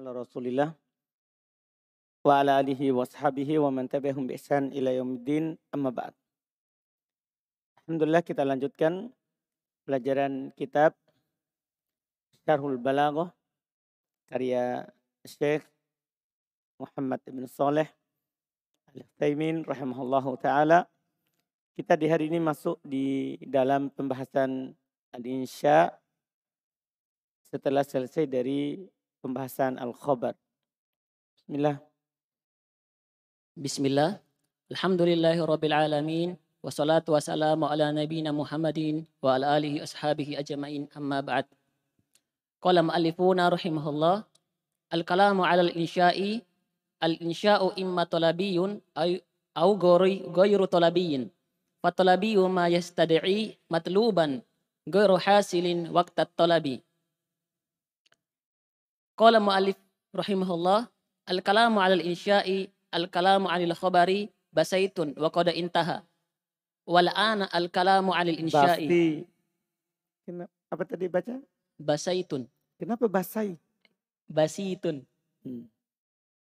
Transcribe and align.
Rasulillah 0.00 0.72
wa 2.24 2.40
wa 2.40 3.84
ila. 4.72 4.90
Alhamdulillah 7.84 8.24
kita 8.24 8.40
lanjutkan 8.48 9.12
pelajaran 9.84 10.48
kitab 10.56 10.96
Syarhul 12.40 12.80
Balaghah 12.80 13.36
karya 14.32 14.88
Syekh 15.28 15.60
Muhammad 16.80 17.20
bin 17.28 17.44
Saleh 17.44 17.92
Al-Taimin 18.96 19.60
rahimahullahu 19.60 20.40
taala. 20.40 20.88
Kita 21.76 22.00
di 22.00 22.08
hari 22.08 22.32
ini 22.32 22.40
masuk 22.40 22.80
di 22.80 23.36
dalam 23.44 23.92
pembahasan 23.92 24.72
al-insya 25.12 25.92
setelah 27.44 27.84
selesai 27.84 28.24
dari 28.24 28.88
pembahasan 29.22 29.78
al-khabar. 29.78 30.34
Bismillah. 31.38 31.78
Bismillah. 33.54 34.10
Alhamdulillahi 34.74 35.38
rabbil 35.38 35.72
alamin. 35.72 36.28
Wassalatu 36.62 37.14
wassalamu 37.14 37.70
ala 37.70 37.94
nabina 37.94 38.34
Muhammadin 38.34 39.06
wa 39.22 39.38
ala 39.38 39.54
alihi 39.58 39.82
ashabihi 39.82 40.38
ajma'in 40.42 40.90
amma 40.98 41.22
ba'd. 41.22 41.46
Qala 42.58 42.82
mu'allifuna 42.82 43.50
rahimahullah. 43.50 44.26
Al-kalamu 44.90 45.46
ala 45.46 45.66
al-insya'i. 45.66 46.42
Al-insya'u 47.02 47.78
imma 47.78 48.06
talabiyun 48.06 48.78
au 49.54 49.70
ghayru 50.34 50.66
talabiyyin. 50.70 51.30
Fatalabiyu 51.82 52.46
ma 52.46 52.70
yastadi'i 52.70 53.58
matluban 53.66 54.38
ghayru 54.86 55.18
hasilin 55.18 55.90
waqtat 55.90 56.30
talabi. 56.38 56.78
Qala 59.12 59.38
mu'allif 59.38 59.76
rahimahullah 60.16 60.88
al-kalamu 61.28 61.84
'ala 61.84 61.94
al-insya'i 62.00 62.72
al-kalamu 62.92 63.48
'anil 63.48 63.76
khabari 63.76 64.32
basaitun 64.52 65.12
wa 65.16 65.28
qad 65.28 65.52
intaha. 65.52 66.04
Wal 66.88 67.12
ana 67.12 67.46
al-kalamu 67.52 68.16
'anil 68.16 68.40
insya'i. 68.40 68.88
Basti. 68.88 69.06
Kenapa, 70.24 70.52
apa 70.72 70.82
tadi 70.88 71.06
baca? 71.12 71.34
Basaitun. 71.76 72.48
Kenapa 72.80 73.06
basai? 73.06 73.60
Basitun. 74.26 75.04
Hmm. 75.44 75.68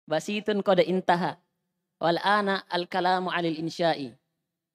Basitun 0.07 0.63
qad 0.63 0.85
intaha. 0.85 1.41
Wal 1.99 2.21
ana 2.23 2.63
al-kalamu 2.69 3.33
'anil 3.33 3.59
insya'i. 3.59 4.15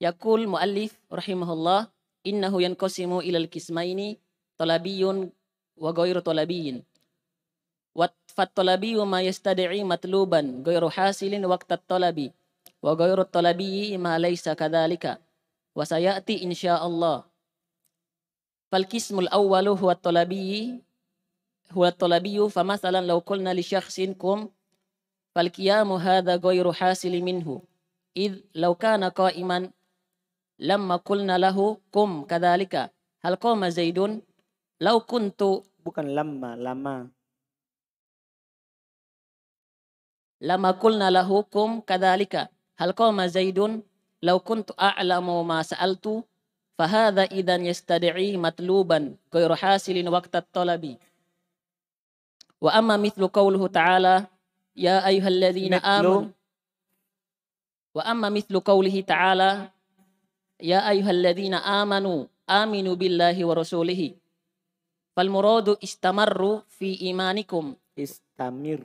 Yaqul 0.01 0.49
muallif 0.49 0.97
rahimahullah 1.07 1.87
innahu 2.27 2.59
yanqasimu 2.59 3.23
ilal 3.23 3.47
kismaini 3.47 4.19
talabiyun 4.59 5.31
wa 5.79 5.89
ghairu 5.95 6.19
talabiyyin. 6.19 6.83
Wat 7.93 8.13
fattalabi 8.33 8.97
wa 8.97 9.05
ma 9.05 9.19
yastadi'i 9.21 9.85
matluban 9.85 10.65
ghairu 10.65 10.89
hasilin 10.89 11.45
waqtat 11.45 11.85
talabi 11.85 12.33
wa 12.81 12.97
ghairu 12.97 13.23
talabi 13.29 13.93
ma 14.01 14.17
laysa 14.17 14.57
kadhalika. 14.57 15.21
Wa 15.77 15.85
sayati 15.85 16.41
insyaallah. 16.41 17.23
Fal 18.73 18.85
qismul 18.89 19.29
awwalu 19.29 19.77
huwa 19.77 19.93
talabi 19.95 20.81
huwa 21.69 21.93
talabi 21.93 22.37
fa 22.49 22.65
masalan 22.65 23.05
law 23.05 23.21
qulna 23.21 23.53
li 23.53 23.61
syakhsin 23.61 24.17
kum 24.17 24.49
fal 25.33 25.49
qiyamu 25.53 26.01
hadha 26.01 26.41
ghairu 26.41 26.73
hasilin 26.73 27.21
minhu. 27.21 27.61
Id 28.17 28.41
law 28.57 28.73
kana 28.73 29.13
qa'iman 29.13 29.69
lamma 30.57 30.97
qulna 31.01 31.37
lahu 31.37 31.77
kum 31.93 32.25
kadhalika. 32.25 32.89
Hal 33.23 33.37
qama 33.37 33.69
zaidun? 33.69 34.21
Law 34.81 34.99
kuntu 35.05 35.63
bukan 35.85 36.11
lamma 36.11 36.57
lama. 36.59 37.07
A'lamu 44.75 45.39
ma 45.47 45.63
sa'altu 45.63 46.27
fahadha 46.75 47.31
idan 47.31 47.63
yastad'i 47.63 48.35
matluban 48.35 49.15
ghairu 49.31 49.55
hasilin 49.55 50.03
waqta 50.11 50.43
talabi 50.43 50.99
wa 52.59 52.75
amma 52.75 52.99
mithlu 52.99 53.31
qawluhu 53.31 53.71
ta'ala 53.71 54.27
ya 54.75 54.99
ayyuhalladzina 55.07 55.79
amanu 55.79 56.35
wa 57.95 58.03
amma 58.03 58.27
mithlu 58.27 58.59
qawlihi 58.59 59.07
ta'ala 59.07 59.71
ya 60.59 60.83
ayyuhalladzina 60.83 61.63
amanu 61.63 62.27
aminu 62.43 62.99
billahi 62.99 63.47
wa 63.47 63.55
rasulihi 63.55 64.19
fal 65.15 65.31
muradu 65.31 65.79
istamarru 65.79 66.67
fi 66.67 66.99
imanikum 67.07 67.79
Istamir. 67.93 68.81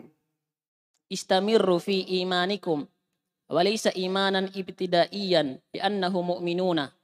Istamirru 1.09 1.81
fi 1.81 2.05
imanikum 2.23 2.85
walaysa 3.49 3.93
imanan 3.97 4.53
ibtidaiyan 4.53 5.61
li'annahu 5.73 6.21
mu'minuna 6.37 6.99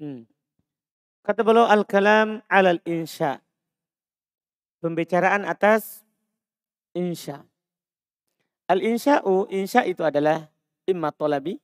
Hmm. 0.00 0.24
Kata 1.20 1.44
beliau 1.44 1.68
al-kalam 1.68 2.40
alal 2.48 2.80
insya. 2.88 3.44
Pembicaraan 4.80 5.44
atas 5.44 6.00
insya. 6.96 7.44
Al-insya'u, 8.64 9.52
insya 9.52 9.84
itu 9.84 10.00
adalah 10.00 10.48
imma 10.88 11.12
tolabi, 11.12 11.60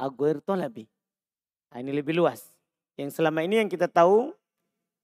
aguir 0.00 0.40
tolabi. 0.40 0.88
Nah, 1.68 1.84
ini 1.84 1.92
lebih 1.92 2.16
luas. 2.16 2.48
Yang 2.96 3.20
selama 3.20 3.44
ini 3.44 3.60
yang 3.60 3.68
kita 3.68 3.92
tahu 3.92 4.32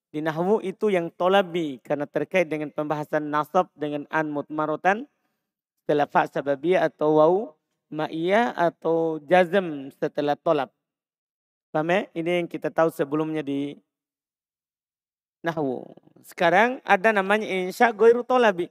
di 0.08 0.24
nahwu 0.24 0.64
itu 0.64 0.88
yang 0.88 1.12
tolabi 1.12 1.76
karena 1.84 2.08
terkait 2.08 2.48
dengan 2.48 2.72
pembahasan 2.72 3.28
nasab 3.28 3.68
dengan 3.76 4.08
an 4.08 4.32
mutmarotan 4.32 5.04
setelah 5.82 6.06
fa 6.06 6.30
sababiyah 6.30 6.86
atau 6.86 7.18
waw 7.18 7.34
ma'iyah 7.92 8.54
atau 8.54 9.20
jazm 9.26 9.90
setelah 9.98 10.38
tolab. 10.38 10.70
Paham 11.74 11.88
ya? 11.90 12.00
Ini 12.14 12.30
yang 12.42 12.48
kita 12.48 12.70
tahu 12.70 12.92
sebelumnya 12.92 13.40
di 13.42 13.76
nahwu. 15.42 15.88
Sekarang 16.22 16.78
ada 16.86 17.10
namanya 17.10 17.48
insya 17.48 17.90
goiru 17.90 18.22
tolabi. 18.22 18.70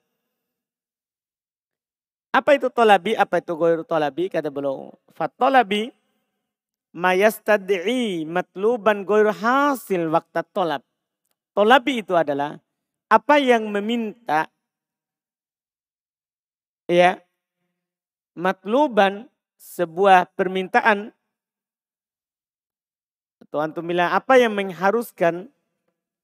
Apa 2.32 2.56
itu 2.56 2.72
tolabi? 2.72 3.18
Apa 3.18 3.44
itu 3.44 3.52
goiru 3.58 3.84
tolabi? 3.84 4.32
Kata 4.32 4.48
beliau. 4.48 4.94
Fatolabi 5.12 5.92
mayastad'i 6.96 8.24
matluban 8.28 9.04
goiru 9.04 9.34
hasil 9.34 10.08
waktu 10.12 10.46
tolab. 10.54 10.86
Tolabi 11.52 12.06
itu 12.06 12.16
adalah 12.16 12.62
apa 13.12 13.36
yang 13.42 13.68
meminta 13.68 14.48
ya 16.92 17.24
matluban 18.36 19.32
sebuah 19.56 20.28
permintaan 20.36 21.16
atau 23.48 23.64
antum 23.64 23.88
bilang 23.88 24.12
apa 24.12 24.36
yang 24.36 24.52
mengharuskan 24.52 25.48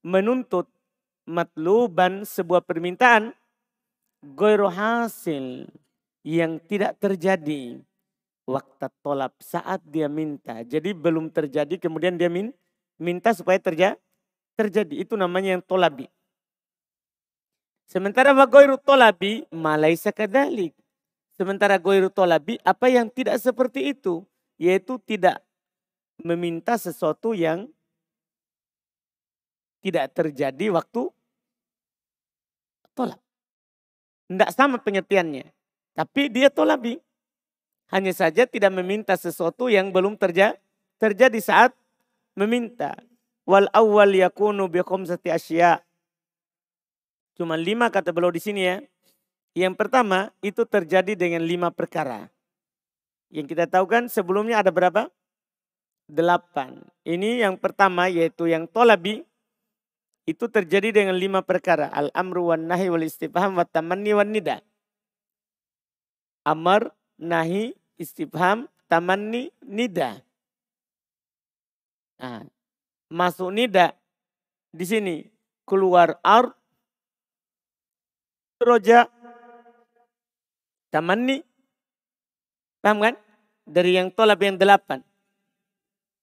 menuntut 0.04 0.68
matluban 1.28 2.28
sebuah 2.28 2.64
permintaan 2.64 3.32
goiru 4.24 4.68
hasil 4.68 5.68
yang 6.28 6.60
tidak 6.68 7.00
terjadi 7.00 7.80
waktu 8.48 8.88
tolap 9.04 9.36
saat 9.44 9.84
dia 9.84 10.08
minta. 10.08 10.63
Jadi 10.63 10.96
belum 10.96 11.28
terjadi 11.31 11.75
kemudian 11.75 12.16
dia 12.16 12.31
min, 12.31 12.56
minta 12.96 13.36
supaya 13.36 13.60
terja, 13.60 14.00
terjadi. 14.56 15.04
Itu 15.04 15.20
namanya 15.20 15.60
yang 15.60 15.63
tolabi. 15.63 16.08
Sementara 17.88 18.36
goiru 18.44 18.75
tolabi 18.75 19.48
malaisa 19.48 20.12
kadalik. 20.12 20.75
Sementara 21.39 21.80
goiru 21.80 22.12
tolabi 22.12 22.60
apa 22.68 22.92
yang 22.92 23.07
tidak 23.07 23.39
seperti 23.39 23.95
itu. 23.95 24.28
Yaitu 24.60 25.00
tidak 25.07 25.39
meminta 26.19 26.75
sesuatu 26.75 27.31
yang 27.31 27.72
tidak 29.80 30.12
terjadi 30.12 30.68
waktu 30.75 31.07
tolak. 32.92 33.24
Tidak 34.28 34.50
sama 34.51 34.84
pengertiannya. 34.84 35.48
Tapi 35.95 36.28
dia 36.28 36.51
tolabi. 36.51 37.00
Hanya 37.88 38.12
saja 38.12 38.44
tidak 38.44 38.75
meminta 38.75 39.16
sesuatu 39.16 39.72
yang 39.72 39.95
belum 39.95 40.19
terja 40.19 40.60
terjadi 41.00 41.39
saat 41.39 41.72
meminta. 42.36 43.00
Wal 43.48 43.72
awal 43.72 44.12
yakunu 44.12 44.68
bi 44.68 44.84
khamsati 44.84 45.31
asya. 45.31 45.87
Cuma 47.38 47.54
lima 47.54 47.94
kata 47.94 48.10
beliau 48.10 48.34
di 48.34 48.42
sini 48.42 48.66
ya. 48.66 48.81
Yang 49.54 49.78
pertama 49.78 50.34
itu 50.42 50.66
terjadi 50.66 51.13
dengan 51.13 51.45
lima 51.45 51.69
perkara. 51.69 52.34
Yang 53.30 53.54
kita 53.54 53.66
tahu 53.69 53.86
kan 53.86 54.10
sebelumnya 54.10 54.66
ada 54.66 54.74
berapa? 54.74 55.13
Delapan. 56.10 56.81
Ini 57.06 57.45
yang 57.45 57.62
pertama 57.62 58.10
yaitu 58.10 58.50
yang 58.50 58.66
tolabi. 58.66 59.22
Itu 60.25 60.50
terjadi 60.50 60.92
dengan 60.92 61.16
lima 61.16 61.45
perkara. 61.45 61.88
Al-amru 61.94 62.51
wan 62.51 62.68
nahi 62.68 62.89
wal 62.89 63.06
istifham 63.06 63.56
wa 63.56 63.63
tamanni 63.63 64.12
wan 64.12 64.34
nida. 64.34 64.60
Amar, 66.44 66.92
nahi, 67.22 67.78
istifham, 68.01 68.66
tamanni, 68.92 69.54
nida. 69.63 70.19
Nah, 72.18 72.44
masuk 73.13 73.54
nida 73.54 73.94
di 74.74 74.86
sini 74.89 75.16
keluar 75.69 76.18
ar 76.25 76.56
roja 78.62 79.07
Tamanni. 80.88 81.44
Paham 82.80 83.04
kan? 83.04 83.15
Dari 83.68 84.00
yang 84.00 84.07
tolab 84.09 84.39
yang 84.39 84.56
delapan. 84.56 85.04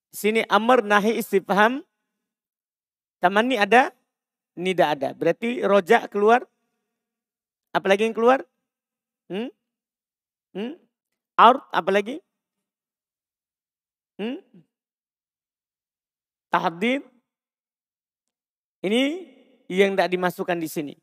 Sini 0.08 0.40
amr 0.48 0.80
nahi 0.80 1.20
istifham. 1.20 1.84
Tamanni 3.20 3.60
ada, 3.60 3.92
nida 4.56 4.96
ada. 4.96 5.12
Berarti 5.12 5.60
rojak 5.60 6.08
keluar. 6.08 6.44
Apalagi 7.74 8.08
yang 8.08 8.16
keluar? 8.16 8.40
Hmm? 9.28 9.50
Hmm? 10.54 10.74
Art 11.36 11.64
apalagi? 11.74 12.22
Hmm? 14.16 14.38
Tahdid. 16.48 17.02
Ini 18.84 19.02
yang 19.68 19.96
tidak 19.96 20.12
dimasukkan 20.12 20.58
di 20.60 20.68
sini. 20.68 20.94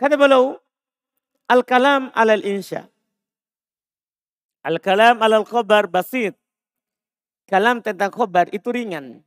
Kata 0.00 0.16
beliau, 0.16 0.56
al-kalam 1.44 2.08
alal 2.16 2.40
insya. 2.40 2.88
Al-kalam 4.64 5.20
alal 5.20 5.44
khobar 5.44 5.92
basit. 5.92 6.32
Kalam 7.44 7.84
tentang 7.84 8.08
khobar 8.08 8.48
itu 8.48 8.72
ringan. 8.72 9.20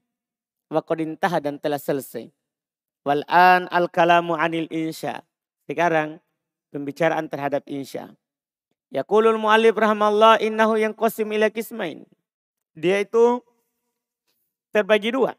Wakodintah 0.74 1.38
dan 1.46 1.62
telah 1.62 1.78
selesai. 1.78 2.34
Wal'an 3.06 3.70
al-kalamu 3.70 4.34
anil 4.34 4.66
insya. 4.74 5.22
Sekarang 5.70 6.18
pembicaraan 6.74 7.30
terhadap 7.30 7.62
insya. 7.70 8.10
Yaqulul 8.90 9.38
mu'allif 9.38 9.78
rahmallah 9.78 10.42
innahu 10.42 10.82
yang 10.82 10.98
qasim 10.98 11.30
ila 11.38 11.54
kismain. 11.54 12.02
Dia 12.74 13.06
itu 13.06 13.46
terbagi 14.74 15.14
dua. 15.14 15.38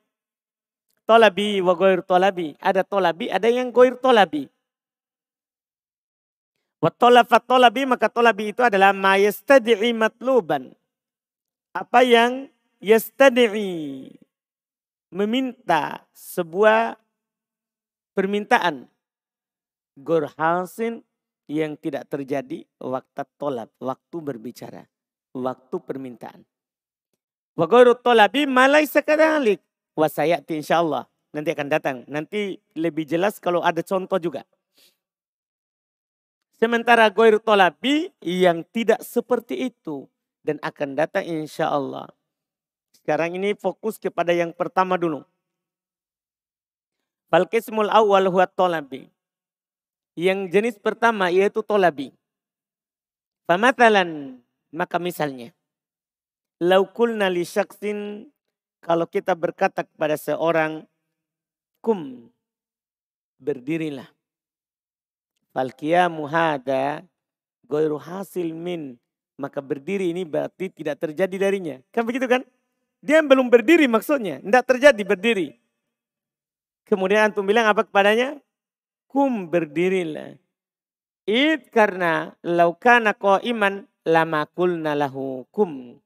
Tolabi 1.11 1.59
wa 1.59 1.75
goir 1.75 2.07
tolabi. 2.07 2.55
Ada 2.63 2.87
tolabi, 2.87 3.35
ada 3.35 3.51
yang 3.51 3.75
goir 3.75 3.99
tolabi. 3.99 4.47
Tolabi, 6.93 7.89
maka 7.89 8.11
tolabi 8.11 8.53
itu 8.53 8.61
adalah 8.61 8.93
ma 8.93 9.17
yastadi'i 9.17 9.95
matluban. 9.95 10.75
Apa 11.73 12.05
yang 12.05 12.51
yastadi'i. 12.83 14.11
Meminta 15.15 16.03
sebuah 16.11 16.99
permintaan. 18.19 18.91
Gorhasin 19.95 21.07
yang 21.47 21.79
tidak 21.79 22.11
terjadi 22.11 22.67
waktu 22.83 23.23
tolab, 23.39 23.71
waktu 23.79 24.17
berbicara, 24.19 24.83
waktu 25.31 25.77
permintaan. 25.79 26.43
Wa 27.55 27.71
ghairu 27.71 27.95
talabi 27.95 28.51
malai 28.51 28.91
sekadalik. 28.91 29.63
Wa 29.95 30.11
sayati 30.11 30.59
insyaallah. 30.59 31.07
Nanti 31.31 31.51
akan 31.55 31.69
datang. 31.71 31.97
Nanti 32.11 32.59
lebih 32.75 33.07
jelas 33.07 33.39
kalau 33.39 33.63
ada 33.63 33.83
contoh 33.87 34.19
juga. 34.19 34.43
Sementara 36.65 37.13
ghairu 37.13 37.45
talabi 37.45 38.09
yang 38.25 38.65
tidak 38.73 39.05
seperti 39.05 39.69
itu. 39.69 40.09
Dan 40.41 40.57
akan 40.65 40.97
datang 40.97 41.21
insya 41.21 41.69
Allah. 41.69 42.09
Sekarang 42.97 43.37
ini 43.37 43.53
fokus 43.53 44.01
kepada 44.01 44.33
yang 44.33 44.49
pertama 44.57 44.97
dulu. 44.97 45.29
Falkismul 47.29 47.93
awal 47.93 48.33
huwa 48.33 48.49
tolabi. 48.49 49.13
Yang 50.17 50.57
jenis 50.57 50.77
pertama 50.81 51.29
yaitu 51.29 51.61
tolabi. 51.61 52.17
Pamatalan, 53.45 54.41
maka 54.73 54.97
misalnya. 54.97 55.53
Laukulna 56.65 57.29
li 57.29 57.45
syaksin, 57.45 58.33
kalau 58.81 59.05
kita 59.05 59.37
berkata 59.37 59.85
kepada 59.85 60.17
seorang, 60.17 60.89
kum, 61.85 62.33
berdirilah. 63.37 64.14
Falkiyamu 65.55 66.27
hada, 66.27 67.07
goiru 67.63 67.95
hasil 67.95 68.51
min, 68.51 68.99
maka 69.39 69.63
berdiri 69.63 70.11
ini 70.11 70.27
berarti 70.27 70.67
tidak 70.67 70.99
terjadi 70.99 71.49
darinya. 71.49 71.77
Kan 71.95 72.03
begitu 72.03 72.27
kan? 72.27 72.43
Dia 72.99 73.23
belum 73.23 73.47
berdiri 73.47 73.87
maksudnya, 73.87 74.43
tidak 74.43 74.65
terjadi 74.67 75.03
berdiri. 75.07 75.49
Kemudian 76.85 77.31
antum 77.31 77.47
bilang 77.47 77.71
apa 77.71 77.87
kepadanya? 77.87 78.43
kum 79.15 79.47
berdirilah. 79.47 80.35
Id 81.23 81.71
karena 81.71 82.35
laukana 82.43 83.15
ko 83.15 83.39
iman 83.39 83.87
lama 84.03 84.43
kulna 84.51 84.99
lahu 84.99 85.47
kum. 85.55 86.03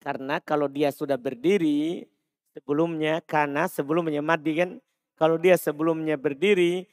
Karena 0.00 0.40
kalau 0.40 0.64
dia 0.72 0.88
sudah 0.88 1.20
berdiri 1.20 2.08
sebelumnya, 2.56 3.20
karena 3.28 3.68
sebelumnya 3.68 4.24
mati 4.24 4.56
kan, 4.56 4.80
kalau 5.20 5.36
dia 5.36 5.60
sebelumnya 5.60 6.16
berdiri, 6.16 6.88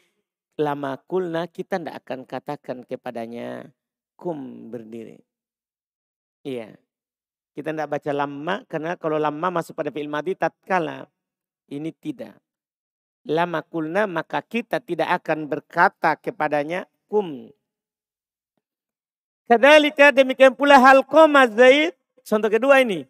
lama 0.59 0.97
kulna 1.09 1.49
kita 1.49 1.81
tidak 1.81 2.05
akan 2.05 2.19
katakan 2.29 2.77
kepadanya 2.85 3.73
kum 4.13 4.69
berdiri. 4.69 5.21
Iya. 6.45 6.77
Kita 7.53 7.69
tidak 7.69 7.89
baca 7.89 8.11
lama 8.13 8.65
karena 8.65 8.97
kalau 8.97 9.21
lama 9.21 9.61
masuk 9.61 9.77
pada 9.77 9.93
fi'il 9.93 10.09
madi 10.09 10.33
tatkala. 10.33 11.05
Ini 11.69 11.89
tidak 11.95 12.37
lama 13.23 13.63
kulna 13.63 14.03
maka 14.03 14.43
kita 14.43 14.83
tidak 14.83 15.23
akan 15.23 15.47
berkata 15.47 16.19
kepadanya 16.19 16.85
kum. 17.07 17.49
Kadalika 19.47 20.11
demikian 20.11 20.55
pula 20.55 20.79
hal 20.79 21.03
koma 21.03 21.47
Zaid. 21.51 21.95
Contoh 22.23 22.47
kedua 22.47 22.79
ini. 22.79 23.03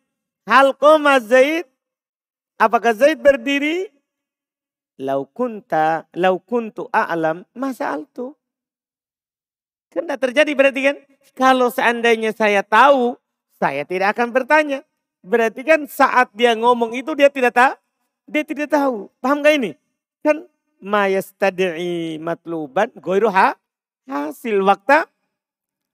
Hal 0.50 0.74
koma 0.74 1.22
Zaid. 1.22 1.69
Apakah 2.57 2.94
Zaid 2.94 3.22
berdiri? 3.22 3.89
Lau 5.01 5.25
kunta, 5.25 6.06
lau 6.13 6.38
kuntu 6.38 6.86
a'lam 6.94 7.45
masa 7.57 7.90
altu. 7.94 8.38
Kan 9.90 10.10
terjadi 10.10 10.51
berarti 10.54 10.81
kan. 10.86 10.98
Kalau 11.34 11.74
seandainya 11.74 12.29
saya 12.34 12.62
tahu, 12.62 13.18
saya 13.58 13.86
tidak 13.86 14.13
akan 14.18 14.29
bertanya. 14.29 14.86
Berarti 15.24 15.65
kan 15.65 15.88
saat 15.89 16.29
dia 16.36 16.53
ngomong 16.53 16.94
itu 16.94 17.15
dia 17.18 17.29
tidak 17.29 17.58
tahu. 17.58 17.74
Dia 18.29 18.44
tidak 18.46 18.70
tahu. 18.70 19.10
Paham 19.18 19.41
gak 19.41 19.56
ini? 19.58 19.72
Kan 20.22 20.46
mayastadi'i 20.84 22.20
matluban 22.20 22.91
goiruha 23.00 23.56
hasil 24.03 24.60
waktu 24.62 25.08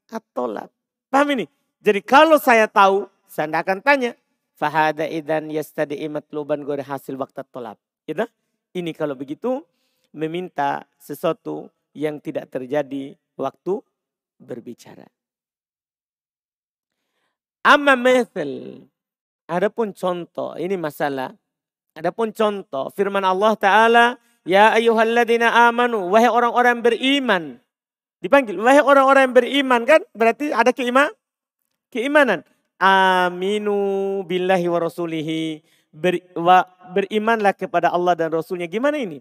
atolab. 0.10 0.74
Paham 1.14 1.38
ini? 1.38 1.46
Jadi 1.80 2.02
kalau 2.04 2.42
saya 2.42 2.68
tahu, 2.68 3.08
saya 3.30 3.48
tidak 3.48 3.62
akan 3.64 3.80
tanya. 3.80 4.12
Fahada 4.60 5.08
idan 5.08 5.48
yastadi'i 5.48 6.12
matluban 6.12 6.68
goiru 6.68 6.84
hasil 6.84 7.16
waktu 7.16 7.48
tolab. 7.48 7.80
Gitu? 8.04 8.28
Ini 8.74 8.92
kalau 8.94 9.18
begitu 9.18 9.66
meminta 10.14 10.86
sesuatu 11.02 11.70
yang 11.94 12.22
tidak 12.22 12.54
terjadi 12.54 13.18
waktu 13.38 13.82
berbicara. 14.38 15.06
Amma 17.66 17.98
methel. 17.98 18.86
Adapun 19.50 19.98
contoh, 19.98 20.54
ini 20.62 20.78
masalah 20.78 21.34
Adapun 22.00 22.32
contoh 22.32 22.88
firman 22.96 23.26
Allah 23.28 23.54
Ta'ala, 23.60 24.06
Ya 24.48 24.72
ayuhalladzina 24.72 25.68
amanu, 25.68 26.08
wahai 26.10 26.32
orang-orang 26.32 26.80
beriman. 26.80 27.60
Dipanggil, 28.24 28.56
wahai 28.56 28.80
orang-orang 28.80 29.36
beriman 29.36 29.84
kan 29.84 30.00
berarti 30.16 30.56
ada 30.56 30.72
keiman, 30.72 31.12
keimanan. 31.92 32.48
Aminu 32.80 34.24
billahi 34.24 34.66
wa 34.72 34.80
rasulihi. 34.80 35.60
Ber, 35.90 36.22
wa, 36.38 36.66
berimanlah 36.94 37.58
kepada 37.58 37.90
Allah 37.90 38.14
dan 38.14 38.30
Rasulnya. 38.30 38.70
Gimana 38.70 39.02
ini? 39.02 39.20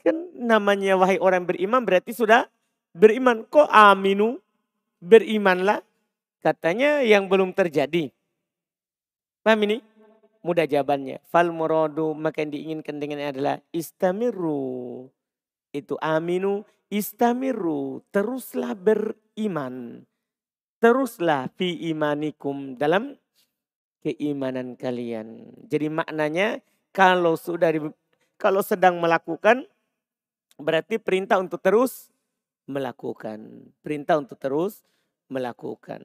Kan 0.00 0.32
namanya 0.38 0.96
wahai 0.96 1.20
orang 1.20 1.44
beriman 1.44 1.82
berarti 1.82 2.14
sudah 2.14 2.46
beriman. 2.94 3.44
Kok 3.46 3.68
aminu? 3.68 4.38
Berimanlah. 5.02 5.82
Katanya 6.40 7.04
yang 7.04 7.28
belum 7.28 7.52
terjadi. 7.52 8.08
Paham 9.44 9.60
ini? 9.68 9.84
mudah 10.40 10.64
jawabannya. 10.64 11.20
Fal 11.28 11.52
muradu 11.52 12.16
maka 12.16 12.44
yang 12.44 12.52
diinginkan 12.52 12.96
dengan 13.00 13.32
adalah 13.32 13.60
istamiru. 13.72 15.08
Itu 15.70 16.00
aminu 16.00 16.66
istamiru. 16.90 18.02
Teruslah 18.10 18.74
beriman. 18.74 20.04
Teruslah 20.80 21.52
fi 21.54 21.76
imanikum 21.92 22.80
dalam 22.80 23.14
keimanan 24.00 24.76
kalian. 24.76 25.52
Jadi 25.68 25.92
maknanya 25.92 26.60
kalau 26.90 27.36
sudah 27.36 27.70
kalau 28.40 28.64
sedang 28.64 28.98
melakukan 28.98 29.68
berarti 30.56 30.96
perintah 31.00 31.40
untuk 31.40 31.60
terus 31.60 32.08
melakukan. 32.68 33.70
Perintah 33.84 34.20
untuk 34.20 34.36
terus 34.40 34.80
melakukan. 35.28 36.04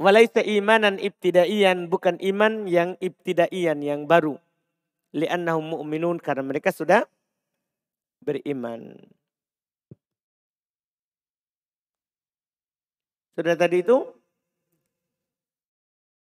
Walaita 0.00 0.40
imanan 0.46 0.96
ibtidaian 1.02 1.90
bukan 1.90 2.16
iman 2.22 2.64
yang 2.70 2.94
ibtidaian 3.02 3.78
yang 3.82 4.06
baru. 4.06 4.38
Li'annahum 5.10 5.74
mu'minun 5.74 6.22
karena 6.22 6.46
mereka 6.46 6.70
sudah 6.70 7.02
beriman. 8.22 8.94
Sudah 13.34 13.56
tadi 13.58 13.82
itu? 13.82 14.19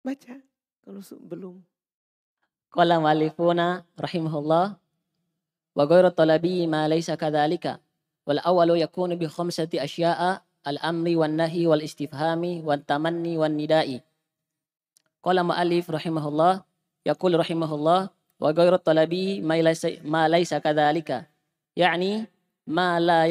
Baca. 0.01 0.33
Kalau 0.81 1.01
belum. 1.29 1.55
Qala 2.73 2.97
mu'alifuna 2.97 3.85
rahimahullah. 3.93 4.73
Wa 5.77 5.83
ghayru 5.85 6.09
talabi 6.09 6.65
ma 6.65 6.89
laysa 6.89 7.13
kadhalika. 7.13 7.77
Wal 8.25 8.41
awwalu 8.41 8.81
yakunu 8.81 9.13
bi 9.13 9.29
khamsati 9.29 9.77
asya'a 9.77 10.41
al 10.65 10.77
amri 10.81 11.13
wan 11.17 11.37
nahi 11.37 11.69
wal 11.69 11.81
istifhami 11.81 12.61
wan 12.61 12.85
tamanni 12.85 13.37
wan 13.37 13.57
nida'i 13.57 14.01
Qala 15.21 15.45
mu'alif 15.45 15.85
rahimahullah. 15.85 16.65
Yaqul 17.05 17.37
rahimahullah. 17.37 18.09
Wa 18.41 18.49
ghayru 18.57 18.81
talabi 18.81 19.37
ma 19.45 19.53
laysa 19.61 20.01
ma 20.01 20.25
laysa 20.25 20.57
kadhalika. 20.57 21.29
Yani 21.77 22.25
ma 22.65 22.97
la 22.97 23.29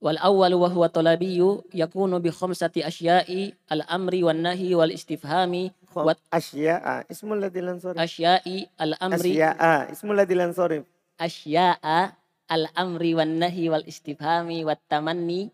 Wal 0.00 0.16
awwal 0.16 0.56
wa 0.56 0.68
huwa 0.72 0.88
talabiyyu 0.88 1.60
yakunu 1.76 2.24
bi 2.24 2.32
khamsati 2.32 2.80
asya'i 2.80 3.52
al-amri 3.68 4.24
wan 4.24 4.40
nahi 4.40 4.72
wal 4.72 4.88
istifhami 4.88 5.76
wa 5.92 6.16
asya'a 6.32 7.04
ismul 7.12 7.36
ladzi 7.36 7.60
lansarif. 7.60 8.00
Asya'i 8.00 8.64
al-amri 8.80 9.36
asya'a 9.36 9.92
ismul 9.92 10.16
ladzi 10.16 10.34
lansarif. 10.40 10.82
Asya'a 11.20 12.16
al-amri 12.48 13.12
wan 13.12 13.44
nahi 13.44 13.68
wal 13.68 13.84
istifhami 13.84 14.64
wat 14.64 14.80
tamanni 14.88 15.52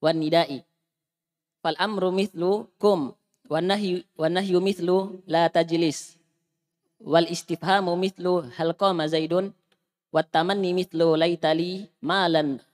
wan 0.00 0.16
nida'i. 0.16 0.64
Fal 1.60 1.76
amru 1.76 2.08
mithlu 2.08 2.72
kum 2.80 3.12
wan 3.52 3.68
nahi 3.68 4.00
wan 4.16 4.32
nahyu 4.32 4.64
mithlu 4.64 5.20
la 5.28 5.44
tajlis. 5.52 6.16
Wal 7.04 7.28
istifhamu 7.28 8.00
mithlu 8.00 8.48
hal 8.56 8.72
qama 8.72 9.12
zaidun 9.12 9.52
wat 10.08 10.32
tamanni 10.32 10.72
mithlu 10.72 11.20
laitali 11.20 11.84
malan 12.00 12.64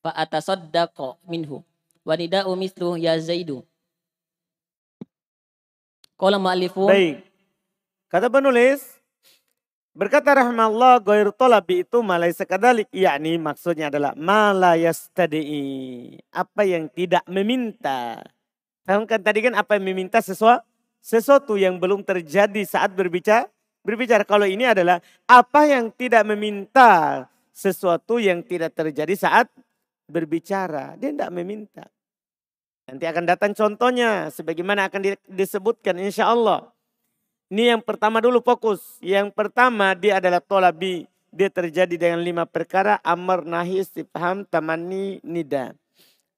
fa 0.00 0.10
atasaddaqo 0.16 1.20
minhu. 1.28 1.64
Wa 2.04 2.16
nida'u 2.16 2.52
misluhu 2.56 2.96
ya 2.96 3.16
zaidu. 3.20 3.64
Qala 6.20 6.36
ma'alifu 6.36 6.84
Baik. 6.88 7.24
Kata 8.12 8.28
penulis 8.28 9.00
berkata 9.96 10.36
rahmallah 10.36 11.00
ghair 11.00 11.32
talabi 11.32 11.86
itu 11.86 12.00
malai 12.04 12.32
sekadalik. 12.34 12.88
Yakni 12.92 13.40
maksudnya 13.40 13.88
adalah 13.88 14.12
malayastadi 14.18 15.40
apa 16.34 16.62
yang 16.66 16.88
tidak 16.92 17.24
meminta. 17.30 18.20
Paham 18.84 19.06
kan 19.06 19.22
tadi 19.22 19.46
kan 19.46 19.54
apa 19.54 19.78
yang 19.78 19.86
meminta 19.86 20.18
sesuatu 20.18 20.66
sesuatu 21.00 21.56
yang 21.56 21.80
belum 21.80 22.04
terjadi 22.04 22.60
saat 22.68 22.92
berbicara 22.92 23.48
berbicara. 23.80 24.24
Kalau 24.28 24.44
ini 24.44 24.68
adalah 24.68 25.00
apa 25.24 25.64
yang 25.64 25.88
tidak 25.94 26.24
meminta 26.28 27.24
sesuatu 27.54 28.20
yang 28.20 28.44
tidak 28.44 28.76
terjadi 28.76 29.14
saat 29.16 29.48
berbicara. 30.10 30.98
Dia 30.98 31.14
tidak 31.14 31.30
meminta. 31.30 31.86
Nanti 32.90 33.06
akan 33.06 33.24
datang 33.24 33.54
contohnya 33.54 34.34
sebagaimana 34.34 34.90
akan 34.90 35.14
disebutkan 35.30 35.94
insya 36.02 36.26
Allah. 36.26 36.74
Ini 37.50 37.78
yang 37.78 37.82
pertama 37.82 38.18
dulu 38.18 38.42
fokus. 38.42 38.98
Yang 38.98 39.30
pertama 39.34 39.94
dia 39.94 40.18
adalah 40.18 40.42
tolabi. 40.42 41.06
Dia 41.30 41.46
terjadi 41.46 41.94
dengan 41.94 42.18
lima 42.22 42.42
perkara. 42.46 42.98
Amar, 43.06 43.46
nahi, 43.46 43.82
istifham, 43.82 44.42
tamani, 44.42 45.22
nida. 45.22 45.78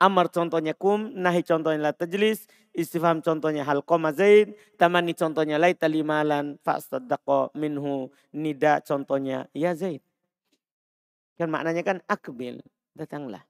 Amar 0.03 0.29
contohnya 0.35 0.75
kum, 0.75 1.15
nahi 1.15 1.47
contohnya 1.47 1.79
la 1.79 1.93
tajlis, 1.95 2.51
istifham 2.75 3.23
contohnya 3.23 3.63
hal 3.63 3.87
zaid, 4.19 4.59
tamani 4.75 5.15
contohnya 5.15 5.63
laita 5.63 5.87
limalan, 5.87 6.59
fa'astaddaqa 6.67 7.55
minhu, 7.55 8.11
nida 8.35 8.83
contohnya 8.83 9.47
ya 9.55 9.79
zaid. 9.79 10.03
Kan 11.39 11.55
maknanya 11.55 11.87
kan 11.87 11.99
akbil, 12.11 12.59
datanglah. 12.99 13.47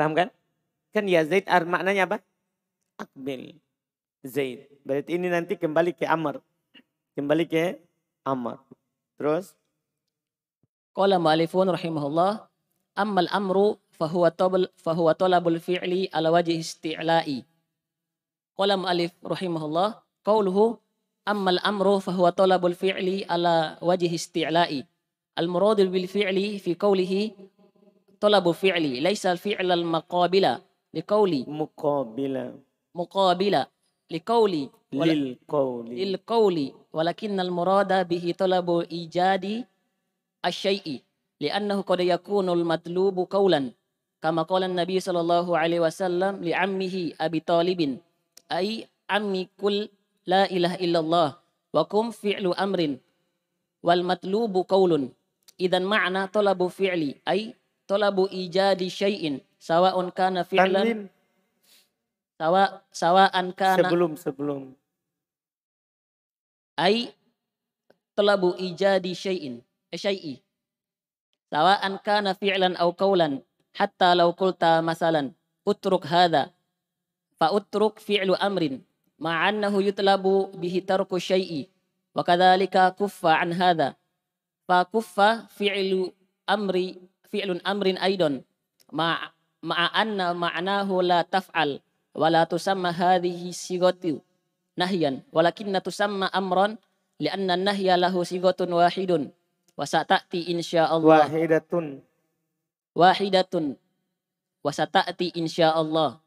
Paham 0.00 0.16
kan? 0.16 0.32
Kan 0.96 1.04
ya 1.04 1.20
Zaid 1.28 1.44
maknanya 1.68 2.08
apa? 2.08 2.24
Akbil. 2.96 3.60
Zaid. 4.24 4.64
Berarti 4.80 5.20
ini 5.20 5.28
nanti 5.28 5.60
kembali 5.60 5.92
ke 5.92 6.08
Amr. 6.08 6.40
Kembali 7.12 7.44
ke 7.44 7.76
Amr. 8.24 8.56
Terus? 9.20 9.52
Qala 10.96 11.20
mu'alifun 11.20 11.68
rahimahullah. 11.68 12.48
Ammal 12.96 13.28
amru 13.28 13.76
fahuwa, 13.92 14.32
tabl, 14.32 14.72
fahuwa 14.80 15.12
fi'li 15.60 16.08
ala 16.08 16.32
wajih 16.32 16.64
isti'la'i. 16.64 17.44
Qala 18.56 18.80
mu'alif 18.80 19.12
rahimahullah. 19.20 20.00
Qawluhu 20.24 20.80
ammal 21.28 21.60
amru 21.60 22.00
fahuwa 22.00 22.32
talabul 22.32 22.72
fi'li 22.72 23.28
ala 23.28 23.76
wajih 23.84 24.16
isti'la'i. 24.16 24.80
Bil 25.36 26.08
fi'li 26.08 26.56
fi 26.56 26.72
qawlihi 26.72 27.20
طلب 28.20 28.50
فعلي 28.50 29.00
ليس 29.00 29.26
الفعل 29.26 29.72
المقابل. 29.72 30.58
لقولي. 30.94 31.44
مقابلة 31.48 32.54
مقابلة 32.94 33.66
لقولي. 34.10 34.70
للقول. 34.92 35.86
للقول. 35.90 36.72
ولكن 36.92 37.40
المراد 37.40 38.08
به 38.08 38.34
طلب 38.38 38.68
إيجاد 38.90 39.64
الشيء 40.44 41.02
لأنه 41.40 41.80
قد 41.80 42.00
يكون 42.00 42.48
المطلوب 42.50 43.16
قولا 43.30 43.70
كما 44.22 44.42
قال 44.42 44.62
النبي 44.64 45.00
صلى 45.00 45.20
الله 45.20 45.58
عليه 45.58 45.80
وسلم 45.80 46.44
لعمه 46.44 47.12
أبي 47.20 47.40
طالب 47.40 47.98
أي 48.52 48.86
عمي 49.10 49.48
كل 49.60 49.88
لا 50.26 50.50
إله 50.50 50.74
إلا 50.74 50.98
الله 50.98 51.28
وكم 51.74 52.10
فعل 52.10 52.46
أمر 52.54 52.96
والمطلوب 53.82 54.54
قول. 54.68 55.08
إذا 55.60 55.78
معنى 55.78 56.26
طلب 56.26 56.66
فعلي 56.66 57.14
أي 57.28 57.54
talabu 57.90 58.30
ijadi 58.30 58.86
syai'in 58.86 59.42
sawa'un 59.58 60.14
kana 60.14 60.46
fi'lan 60.46 61.10
sawa 62.38 62.86
sawa'an 62.94 63.50
kana 63.50 63.82
sebelum 63.82 64.12
sebelum. 64.14 64.62
Ai 66.78 67.10
talabu 68.14 68.54
ijadi 68.54 69.10
syai'in 69.10 69.58
eh, 69.90 69.98
syai'i. 69.98 70.38
Sawa'an 71.50 71.98
kana 71.98 72.38
fi'lan 72.38 72.78
aw 72.78 72.94
qawlan 72.94 73.42
hatta 73.74 74.14
law 74.14 74.30
qulta 74.38 74.78
masalan 74.86 75.34
utruk 75.66 76.06
hadha 76.06 76.54
fa 77.42 77.50
utruk 77.50 77.98
fi'lu 77.98 78.38
amrin 78.38 78.86
ma'annahu 79.18 79.82
yutlabu 79.82 80.54
bihi 80.54 80.78
tarku 80.86 81.18
syai'i 81.18 81.66
wa 82.14 82.22
kadzalika 82.22 82.94
kuffa 82.94 83.42
an 83.42 83.50
hadha. 83.50 83.98
Fa 84.70 84.86
kuffa 84.86 85.50
fi'lu 85.58 86.14
amri 86.46 87.10
fi'lun 87.30 87.62
amrin 87.64 87.96
aidon. 88.02 88.42
Ma 88.90 89.30
ma'a 89.62 89.94
anna 89.94 90.34
ma'nahu 90.34 91.00
la 91.00 91.22
taf'al 91.22 91.78
wa 92.10 92.26
la 92.26 92.42
tusamma 92.44 92.90
hadhihi 92.90 93.54
sigatu 93.54 94.18
nahyan 94.74 95.22
walakinna 95.30 95.78
tusamma 95.78 96.26
amran 96.34 96.74
li'anna 97.22 97.54
nahya 97.54 97.94
lahu 97.96 98.26
sigatun 98.26 98.74
wahidun. 98.74 99.30
Wa 99.78 99.86
sata'ti 99.86 100.50
insyaallah 100.52 101.30
wahidatun. 101.30 102.02
Wahidatun. 102.92 103.78
Wa 104.60 104.70
sata'ti 104.74 105.32
insyaallah 105.38 106.20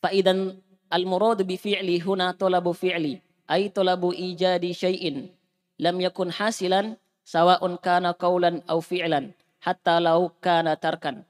fa 0.00 0.08
idan 0.14 0.56
al 0.88 1.04
murad 1.06 1.42
bi 1.44 1.60
fi'li 1.60 2.00
huna 2.02 2.32
talabu 2.34 2.72
fi'li 2.74 3.20
ay 3.50 3.68
talabu 3.70 4.14
ijadi 4.14 4.72
syai'in 4.72 5.30
lam 5.78 5.96
yakun 6.00 6.32
hasilan 6.32 6.96
sawa'un 7.26 7.76
kana 7.78 8.16
qawlan 8.16 8.64
aw 8.66 8.80
fi'lan 8.80 9.34
hatta 9.60 10.00
lau 10.00 10.32
kana 10.40 10.76
tarkan. 10.76 11.24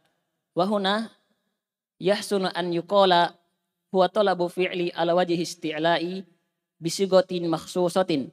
Wahuna 0.54 1.10
yahsunu 1.98 2.50
an 2.50 2.72
yuqala 2.72 3.34
huwa 3.92 4.08
talabu 4.08 4.48
fi'li 4.48 4.90
ala 4.94 5.14
wajhi 5.14 5.42
isti'la'i 5.42 6.24
bisigotin 6.80 7.46
makhsusatin. 7.50 8.30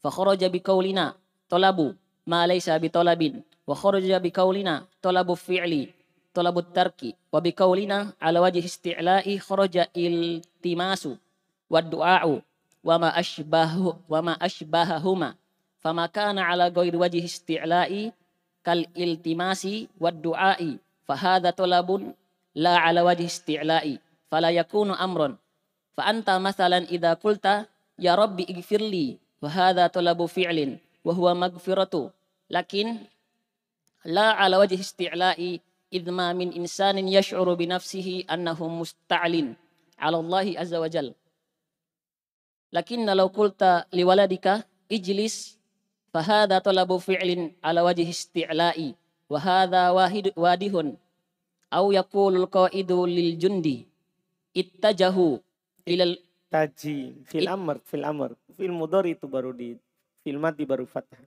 Fa 0.00 0.08
kharaja 0.08 0.48
biqaulina 0.48 1.14
talabu 1.50 1.94
ma 2.26 2.46
laysa 2.46 2.78
bitalabin 2.78 3.42
wa 3.66 3.74
kharaja 3.74 4.22
biqaulina 4.22 4.86
talabu 5.02 5.36
fi'li 5.36 5.90
talabu 6.32 6.62
tarki 6.62 7.18
wa 7.34 7.42
biqaulina 7.42 8.14
ala 8.22 8.38
wajhi 8.40 8.62
isti'la'i 8.62 9.38
kharaja 9.42 9.90
iltimasu 9.94 11.18
wa 11.70 11.82
du'a'u 11.82 12.38
wa 12.86 12.94
ma 12.96 13.10
ashbahu 13.12 13.98
wa 14.08 14.18
ma 14.22 14.34
ashbahahuma 14.40 15.36
fama 15.82 16.06
kana 16.08 16.46
ala 16.48 16.70
ghairi 16.70 16.96
wajhi 16.96 17.26
isti'la'i 17.26 18.14
kal 18.66 18.84
iltimasi 18.94 19.88
wad 20.00 20.20
du'ai 20.20 20.76
fahadha 21.08 21.52
talabun 21.52 22.12
la 22.54 22.80
ala 22.84 23.04
wajhi 23.06 23.28
isti'la'i 23.28 24.00
fala 24.30 24.50
yakunu 24.50 24.94
amron 24.94 25.38
fa 25.96 26.08
anta 26.08 26.36
masalan 26.40 26.88
idza 26.88 27.16
qulta 27.20 27.68
ya 28.00 28.16
rabbi 28.16 28.48
ighfirli 28.48 29.20
wa 29.44 29.48
hadha 29.52 29.92
talabu 29.92 30.24
fi'lin 30.24 30.80
wa 31.04 31.12
huwa 31.14 31.34
maghfiratu. 31.34 32.12
Lakin 32.48 33.04
la 34.04 34.32
ala 34.36 34.58
wajhi 34.58 34.80
isti'la'i 34.80 35.60
idma 35.92 36.32
min 36.32 36.56
insanin 36.56 37.08
yash'uru 37.08 37.56
bi 37.56 37.68
nafsihi 37.68 38.24
annahu 38.28 38.68
musta'lin 38.68 39.54
ala 40.00 40.18
Allah 40.18 40.46
azza 40.56 40.80
wa 40.80 40.88
jal. 40.88 41.12
Lakin 42.72 43.04
law 43.04 43.28
qulta 43.28 43.84
liwaladika 43.92 44.64
ijlis 44.88 45.59
Fahadha 46.10 46.58
talabu 46.58 46.98
fi'lin 46.98 47.54
ala 47.62 47.86
wajhi 47.86 48.10
isti'la'i. 48.10 48.94
Wahadha 49.30 49.94
wadihun. 50.34 50.98
Au 51.70 51.86
yakulul 51.94 52.50
qa'idu 52.50 53.06
lil 53.06 53.38
jundi. 53.38 53.86
Ittajahu 54.50 55.38
ilal 55.86 56.18
taji 56.50 57.14
fil 57.24 57.48
amr 57.48 57.78
fil 57.86 58.04
amr 58.04 58.34
fil 58.58 58.74
mudor 58.74 59.06
itu 59.06 59.26
baru 59.30 59.54
di 59.54 59.78
fil 60.22 60.38
mati 60.38 60.66
baru 60.66 60.84
fathah 60.84 61.18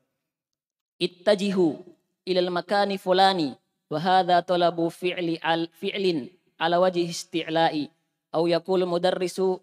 ittajihu 1.00 1.80
ilal 2.28 2.52
makani 2.52 3.00
fulani 3.00 3.56
wa 3.92 4.00
hadha 4.00 4.44
fi'li 4.44 5.40
fi'lin 5.80 6.20
ala 6.60 6.80
wajhi 6.80 7.08
isti'la'i 7.08 7.90
au 8.32 8.48
yaqul 8.48 8.86
mudarrisu 8.88 9.60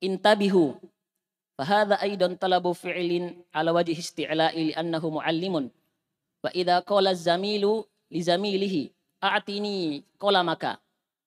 intabihu 0.00 0.76
فهذا 1.57 1.95
أيضا 2.01 2.33
طلب 2.33 2.71
فعل 2.71 3.35
على 3.53 3.71
وجه 3.71 3.99
استعلاء 3.99 4.63
لأنه 4.63 5.09
معلم 5.09 5.71
وإذا 6.43 6.79
قال 6.79 7.07
الزميل 7.07 7.83
لزميله 8.11 8.89
أعطني 9.23 10.03
قلمك 10.19 10.79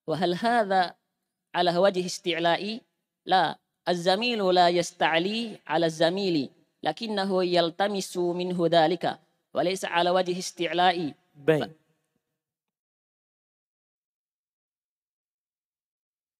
وهل 0.06 0.34
هذا 0.34 0.94
على 1.54 1.76
وجه 1.78 2.06
استعلاء 2.06 2.80
لا 3.26 3.58
الزميل 3.88 4.54
لا 4.54 4.68
يستعلي 4.68 5.58
على 5.66 5.86
الزميل 5.86 6.50
لكنه 6.82 7.44
يلتمس 7.44 8.16
منه 8.16 8.58
ذلك 8.66 9.18
وليس 9.54 9.84
على 9.84 10.10
وجه 10.10 10.38
استعلاء 10.38 11.14
Baik. 11.34 11.74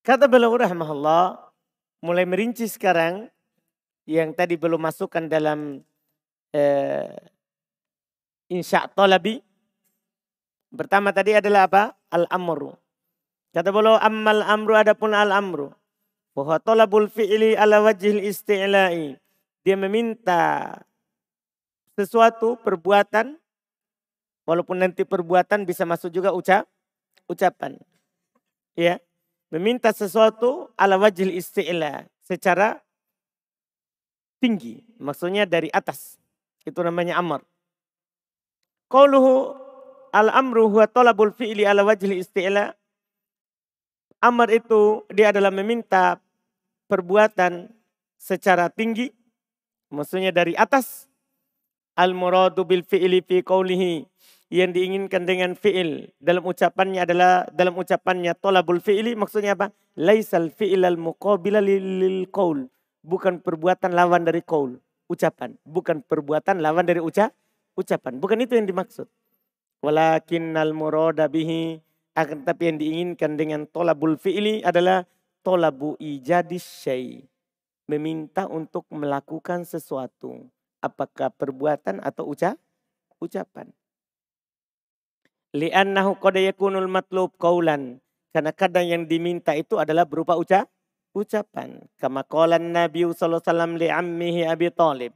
Kata 0.06 0.30
beliau 0.30 0.54
rahmahullah, 0.54 1.50
mulai 1.98 2.22
merinci 2.22 2.70
sekarang 2.70 3.26
yang 4.09 4.33
tadi 4.33 4.57
belum 4.57 4.81
masukkan 4.81 5.29
dalam 5.29 5.85
eh, 6.49 7.13
insya 8.49 8.89
talabi. 8.89 9.37
Pertama 10.73 11.13
tadi 11.13 11.37
adalah 11.37 11.69
apa? 11.69 11.93
Al-amru. 12.09 12.73
Kata 13.53 13.69
beliau 13.69 14.01
ammal 14.01 14.41
amru 14.41 14.73
adapun 14.73 15.13
al-amru. 15.13 15.69
Bahwa 16.33 16.57
talabul 16.57 17.05
fi'li 17.09 17.53
ala 17.53 17.85
wajhil 17.85 18.25
isti'la'i. 18.25 19.13
Dia 19.61 19.77
meminta 19.77 20.73
sesuatu 21.93 22.57
perbuatan 22.65 23.37
walaupun 24.49 24.81
nanti 24.81 25.05
perbuatan 25.05 25.69
bisa 25.69 25.85
masuk 25.85 26.09
juga 26.09 26.33
ucap 26.33 26.65
ucapan. 27.29 27.77
Ya 28.73 28.97
meminta 29.53 29.93
sesuatu 29.93 30.69
ala 30.77 30.97
wajil 30.97 31.33
isti'la 31.33 32.09
secara 32.21 32.81
tinggi. 34.39 34.81
Maksudnya 34.97 35.45
dari 35.45 35.69
atas. 35.71 36.17
Itu 36.63 36.81
namanya 36.83 37.19
amr. 37.19 37.43
Qauluhu 38.89 39.53
al-amru 40.15 40.71
huwa 40.71 40.89
talabul 40.89 41.35
fi'li 41.35 41.67
ala 41.67 41.85
wajil 41.85 42.17
isti'la. 42.17 42.73
Amr 44.19 44.47
itu 44.51 45.05
dia 45.13 45.31
adalah 45.31 45.53
meminta 45.53 46.19
perbuatan 46.89 47.69
secara 48.17 48.67
tinggi. 48.73 49.13
Maksudnya 49.93 50.33
dari 50.33 50.57
atas. 50.57 51.07
Al-muradu 51.99 52.63
bil 52.63 52.87
fi'li 52.87 53.19
fi 53.19 53.43
qawlihi 53.43 54.07
yang 54.49 54.73
diinginkan 54.73 55.29
dengan 55.29 55.53
fi'il 55.53 56.09
dalam 56.17 56.41
ucapannya 56.41 57.05
adalah 57.05 57.45
dalam 57.53 57.77
ucapannya 57.77 58.33
tolabul 58.39 58.81
fi'ili 58.81 59.13
maksudnya 59.13 59.53
apa? 59.53 59.69
Laisal 59.93 60.49
fi'ilal 60.49 60.97
muqabila 60.97 61.61
lil 61.61 62.25
qaul. 62.33 62.65
Bukan 62.99 63.39
perbuatan 63.39 63.95
lawan 63.95 64.27
dari 64.27 64.43
qaul, 64.43 64.75
ucapan. 65.07 65.55
Bukan 65.63 66.03
perbuatan 66.03 66.59
lawan 66.59 66.83
dari 66.83 66.99
uca, 66.99 67.31
ucapan. 67.79 68.19
Bukan 68.19 68.43
itu 68.43 68.59
yang 68.59 68.67
dimaksud. 68.67 69.07
Walakinnal 69.79 70.75
murada 70.75 71.31
bihi 71.31 71.79
akan 72.19 72.43
tapi 72.43 72.67
yang 72.67 72.77
diinginkan 72.77 73.39
dengan 73.39 73.63
tolabul 73.63 74.19
fi'ili 74.19 74.59
adalah 74.59 75.07
tolabu 75.39 75.95
ijadis 76.03 76.67
syai. 76.67 77.23
Meminta 77.87 78.45
untuk 78.51 78.85
melakukan 78.91 79.63
sesuatu. 79.63 80.45
Apakah 80.83 81.31
perbuatan 81.31 82.03
atau 82.03 82.27
uca, 82.27 82.59
ucapan. 83.23 83.71
Li'annahu 85.55 86.19
qad 86.21 86.37
yakunul 86.37 86.91
matlub 86.91 87.33
qaulan. 87.39 87.97
Karena 88.29 88.53
kadang 88.53 88.85
yang 88.85 89.03
diminta 89.09 89.57
itu 89.57 89.81
adalah 89.81 90.05
berupa 90.05 90.37
ucap 90.37 90.69
ucapan. 91.13 91.83
Kama 91.97 92.25
qala 92.25 92.61
Nabi 92.61 93.05
sallallahu 93.09 93.41
alaihi 93.41 93.51
wasallam 93.51 93.73
li 93.77 93.87
ammihi 93.89 94.41
Abi 94.45 94.67
Thalib. 94.73 95.11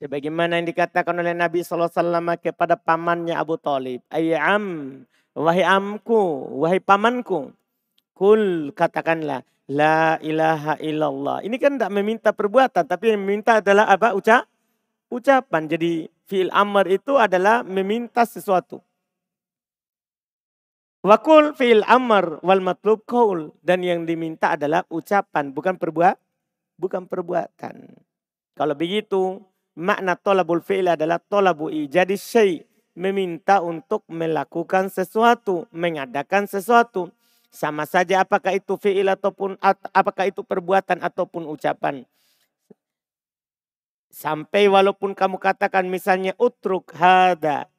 Sebagaimana 0.00 0.56
yang 0.56 0.66
dikatakan 0.72 1.12
oleh 1.12 1.36
Nabi 1.36 1.60
sallallahu 1.60 2.40
kepada 2.40 2.80
pamannya 2.80 3.36
Abu 3.36 3.60
Thalib, 3.60 4.00
"Ayyam, 4.08 4.96
wahai 5.36 5.60
amku, 5.60 6.48
wahai 6.56 6.80
pamanku, 6.80 7.52
kul 8.16 8.72
katakanlah 8.72 9.44
la 9.68 10.16
ilaha 10.24 10.80
illallah." 10.80 11.44
Ini 11.44 11.56
kan 11.60 11.76
tidak 11.76 11.92
meminta 11.92 12.32
perbuatan, 12.32 12.88
tapi 12.88 13.12
yang 13.12 13.20
meminta 13.20 13.60
adalah 13.60 13.92
apa? 13.92 14.16
Ucap 14.16 14.48
ucapan. 15.12 15.68
Jadi 15.68 16.08
fi'il 16.24 16.48
amr 16.54 16.86
itu 16.88 17.18
adalah 17.18 17.66
meminta 17.66 18.24
sesuatu. 18.24 18.80
Wakul 21.00 21.56
fil 21.56 21.80
amr 21.88 22.44
wal 22.44 22.60
matlub 22.60 23.08
kaul. 23.08 23.56
Dan 23.64 23.80
yang 23.80 24.04
diminta 24.04 24.52
adalah 24.52 24.84
ucapan, 24.92 25.48
bukan 25.56 25.80
perbuat, 25.80 26.16
bukan 26.76 27.08
perbuatan. 27.08 27.96
Kalau 28.52 28.74
begitu, 28.76 29.40
makna 29.80 30.12
tolabul 30.20 30.60
fi'il 30.60 30.92
adalah 30.92 31.16
tolabu 31.16 31.72
ijadi 31.72 32.20
syai. 32.20 32.68
Meminta 33.00 33.64
untuk 33.64 34.04
melakukan 34.12 34.92
sesuatu, 34.92 35.64
mengadakan 35.72 36.44
sesuatu. 36.44 37.08
Sama 37.48 37.88
saja 37.88 38.20
apakah 38.20 38.60
itu 38.60 38.76
fi'il 38.76 39.08
ataupun 39.08 39.56
apakah 39.96 40.28
itu 40.28 40.44
perbuatan 40.44 41.00
ataupun 41.00 41.48
ucapan. 41.48 42.04
Sampai 44.12 44.68
walaupun 44.68 45.16
kamu 45.16 45.40
katakan 45.40 45.88
misalnya 45.88 46.36
utruk 46.36 46.92
hada. 46.92 47.72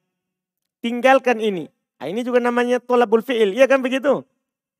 Tinggalkan 0.82 1.38
ini 1.38 1.70
Nah, 2.02 2.10
ini 2.10 2.26
juga 2.26 2.42
namanya 2.42 2.82
tolabul 2.82 3.22
fi'il, 3.22 3.54
iya 3.54 3.70
kan 3.70 3.78
begitu? 3.78 4.26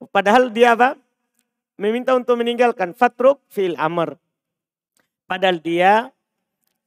Padahal 0.10 0.50
dia 0.50 0.74
apa? 0.74 0.98
Meminta 1.78 2.18
untuk 2.18 2.34
meninggalkan 2.42 2.98
fatruk 2.98 3.38
fi'il 3.46 3.78
amr. 3.78 4.18
Padahal 5.30 5.62
dia 5.62 6.10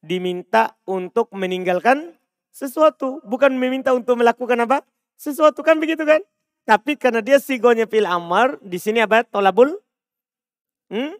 diminta 0.02 0.74
untuk 0.90 1.30
meninggalkan 1.30 2.18
sesuatu. 2.50 3.22
Bukan 3.22 3.54
meminta 3.54 3.94
untuk 3.94 4.18
melakukan 4.18 4.58
apa? 4.66 4.82
Sesuatu 5.14 5.62
kan 5.62 5.78
begitu 5.78 6.02
kan? 6.02 6.18
Tapi 6.66 6.98
karena 6.98 7.22
dia 7.22 7.38
sigonya 7.38 7.86
fi'il 7.86 8.02
amr, 8.02 8.58
di 8.58 8.82
sini 8.82 9.06
apa? 9.06 9.22
Tolabul 9.22 9.70
hmm? 10.90 11.14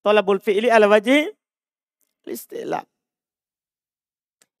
Tolabul 0.00 0.40
fi'ili 0.40 0.72
ala 0.72 0.88
wajih 0.88 1.36
istilah. 2.24 2.80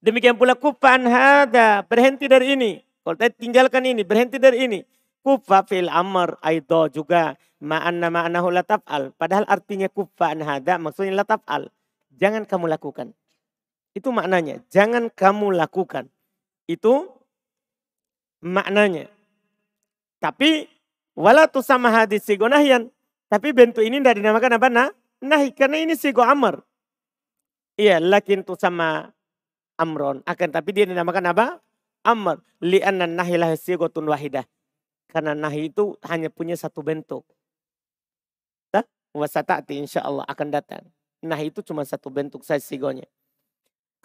Demikian 0.04 0.36
pula 0.36 0.52
kupan 0.52 1.08
hada, 1.08 1.88
berhenti 1.88 2.28
dari 2.28 2.52
ini. 2.52 2.87
Kalau 3.08 3.16
tadi 3.16 3.40
tinggalkan 3.40 3.88
ini, 3.88 4.04
berhenti 4.04 4.36
dari 4.36 4.68
ini. 4.68 4.84
Kufa 5.24 5.64
fil 5.64 5.88
amr 5.88 6.36
aido 6.44 6.92
juga. 6.92 7.40
Ma'anna 7.64 8.12
ma'anahu 8.12 8.52
la 8.52 8.60
taf'al. 8.60 9.16
Padahal 9.16 9.48
artinya 9.48 9.88
kufa 9.88 10.36
an 10.36 10.44
hada 10.44 10.76
maksudnya 10.76 11.16
la 11.16 11.24
taf'al. 11.24 11.72
Jangan 12.12 12.44
kamu 12.44 12.68
lakukan. 12.68 13.16
Itu 13.96 14.12
maknanya. 14.12 14.60
Jangan 14.68 15.08
kamu 15.08 15.56
lakukan. 15.56 16.12
Itu 16.68 17.08
maknanya. 18.44 19.08
Tapi 20.20 20.68
wala 21.16 21.48
tu 21.48 21.64
sama 21.64 21.88
hadis 21.88 22.28
sigo 22.28 22.44
nahyan. 22.44 22.92
Tapi 23.32 23.56
bentuk 23.56 23.88
ini 23.88 24.04
tidak 24.04 24.20
dinamakan 24.20 24.60
apa? 24.60 24.68
Nah, 24.68 24.92
nahi. 25.24 25.56
Karena 25.56 25.80
ini 25.80 25.96
sigo 25.96 26.20
amr. 26.20 26.60
Iya, 27.80 28.04
lakin 28.04 28.44
tu 28.44 28.52
sama 28.52 29.08
amron. 29.80 30.20
Akan 30.28 30.52
tapi 30.52 30.76
dia 30.76 30.84
dinamakan 30.84 31.32
apa? 31.32 31.64
Amr 32.04 32.42
li'anna 32.60 33.06
nahi 33.06 33.38
lah 33.38 33.54
sigotun 33.54 34.06
wahidah. 34.10 34.44
Karena 35.08 35.32
nahi 35.32 35.72
itu 35.72 35.96
hanya 36.04 36.28
punya 36.28 36.54
satu 36.54 36.84
bentuk. 36.84 37.24
Wasatati 39.16 39.80
insya 39.80 40.04
Allah 40.04 40.24
akan 40.28 40.48
datang. 40.52 40.84
Nahi 41.24 41.50
itu 41.50 41.64
cuma 41.64 41.82
satu 41.82 42.12
bentuk 42.12 42.44
saya 42.44 42.60
sigonya. 42.60 43.08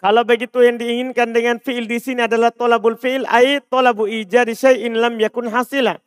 Kalau 0.00 0.26
begitu 0.26 0.60
yang 0.60 0.76
diinginkan 0.76 1.30
dengan 1.30 1.56
fi'il 1.62 1.86
di 1.86 2.02
sini 2.02 2.26
adalah 2.26 2.50
tolabul 2.50 2.98
fi'il 2.98 3.24
ay 3.30 3.62
tolabu 3.70 4.10
ijadi 4.10 4.52
syai'in 4.52 4.98
lam 4.98 5.16
yakun 5.22 5.48
hasila. 5.48 6.02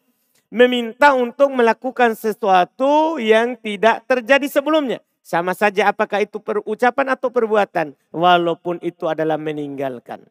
Meminta 0.51 1.15
untuk 1.15 1.51
melakukan 1.51 2.15
sesuatu 2.15 3.19
yang 3.19 3.55
tidak 3.59 4.03
terjadi 4.07 4.47
sebelumnya. 4.47 4.99
Sama 5.23 5.51
saja 5.51 5.91
apakah 5.91 6.23
itu 6.23 6.39
perucapan 6.39 7.15
atau 7.15 7.27
perbuatan. 7.31 7.95
Walaupun 8.15 8.79
itu 8.79 9.07
adalah 9.07 9.35
meninggalkan. 9.35 10.23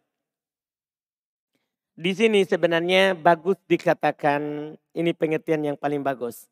Di 1.96 2.12
sini 2.12 2.44
sebenarnya 2.44 3.16
bagus 3.16 3.56
dikatakan 3.64 4.76
ini 4.92 5.16
pengertian 5.16 5.64
yang 5.64 5.80
paling 5.80 6.04
bagus. 6.04 6.44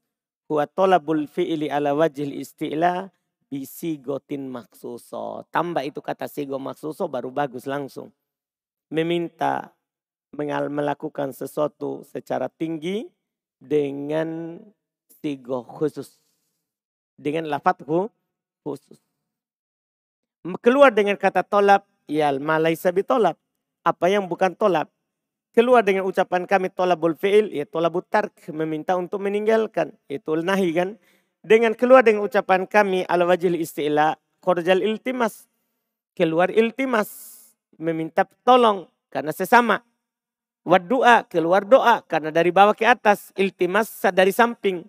Huwa 0.49 0.65
tolabul 0.65 1.29
fi'ili 1.29 1.69
ala 1.69 1.93
wajil 1.93 2.33
isti'la 2.33 3.13
bisigotin 3.53 4.49
maksuso. 4.49 5.45
Tambah 5.53 5.85
itu 5.85 6.01
kata 6.01 6.33
sigo 6.33 6.57
maksuso 6.57 7.13
baru 7.13 7.29
bagus 7.29 7.69
langsung. 7.69 8.09
Meminta 8.89 9.77
melakukan 10.33 11.37
sesuatu 11.37 12.09
secara 12.09 12.49
tinggi 12.49 13.05
dengan 13.61 14.57
sigo 15.21 15.61
khusus. 15.69 16.25
Dengan 17.21 17.53
lafat 17.53 17.85
khusus. 17.85 18.97
Keluar 20.65 20.89
dengan 20.89 21.21
kata 21.21 21.45
tolap, 21.45 21.85
ya 22.09 22.33
malaisa 22.33 22.89
bitolab. 22.97 23.37
Apa 23.85 24.09
yang 24.09 24.25
bukan 24.25 24.57
tolap. 24.57 24.94
Keluar 25.55 25.87
dengan 25.87 26.03
ucapan 26.03 26.51
kami 26.51 26.67
tolabul 26.75 27.15
fi'il, 27.15 27.55
ya 27.55 27.63
tolabut 27.63 28.03
tark, 28.11 28.51
meminta 28.51 28.99
untuk 28.99 29.23
meninggalkan. 29.23 29.95
Itu 30.11 30.35
nahi 30.35 30.75
kan. 30.75 30.99
Dengan 31.47 31.79
keluar 31.79 32.03
dengan 32.03 32.27
ucapan 32.27 32.67
kami 32.67 33.07
ala 33.07 33.23
wajil 33.23 33.55
isti'la, 33.55 34.19
korjal 34.43 34.83
iltimas. 34.83 35.47
Keluar 36.19 36.51
iltimas, 36.51 37.07
meminta 37.79 38.27
tolong 38.43 38.91
karena 39.15 39.31
sesama. 39.31 39.87
Wad 40.67 40.91
doa, 40.91 41.23
keluar 41.31 41.63
doa 41.63 42.03
karena 42.03 42.35
dari 42.35 42.51
bawah 42.51 42.75
ke 42.75 42.83
atas. 42.83 43.31
Iltimas 43.39 43.95
dari 44.11 44.35
samping. 44.35 44.83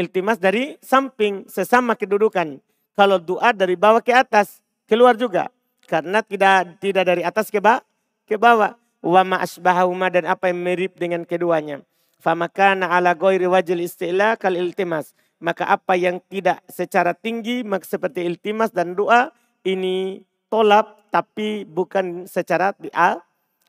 Iltimas 0.00 0.40
dari 0.40 0.80
samping, 0.80 1.44
sesama 1.44 1.92
kedudukan. 1.92 2.56
Kalau 2.96 3.20
doa 3.20 3.52
dari 3.52 3.76
bawah 3.76 4.00
ke 4.00 4.16
atas, 4.16 4.64
keluar 4.88 5.12
juga. 5.20 5.52
Karena 5.84 6.24
tidak 6.24 6.80
tidak 6.80 7.04
dari 7.04 7.20
atas 7.20 7.52
ke 7.52 7.60
bawah. 7.60 7.84
Ke 8.24 8.40
bawah. 8.40 8.83
Wa 9.04 9.20
ma 9.20 9.44
asbahahuma 9.44 10.08
dan 10.08 10.24
apa 10.24 10.48
yang 10.48 10.64
mirip 10.64 10.96
dengan 10.96 11.28
keduanya. 11.28 11.84
Famakana 12.24 12.88
ala 12.88 13.12
goiri 13.12 13.44
wajil 13.44 13.84
istilah 13.84 14.40
kal 14.40 14.56
iltimas. 14.56 15.12
Maka 15.44 15.68
apa 15.68 15.92
yang 15.92 16.24
tidak 16.32 16.64
secara 16.72 17.12
tinggi, 17.12 17.60
maka 17.60 17.84
seperti 17.84 18.24
iltimas 18.24 18.72
dan 18.72 18.96
doa, 18.96 19.28
ini 19.60 20.24
tolap 20.48 21.04
tapi 21.12 21.68
bukan 21.68 22.24
secara 22.24 22.72
a 22.96 23.20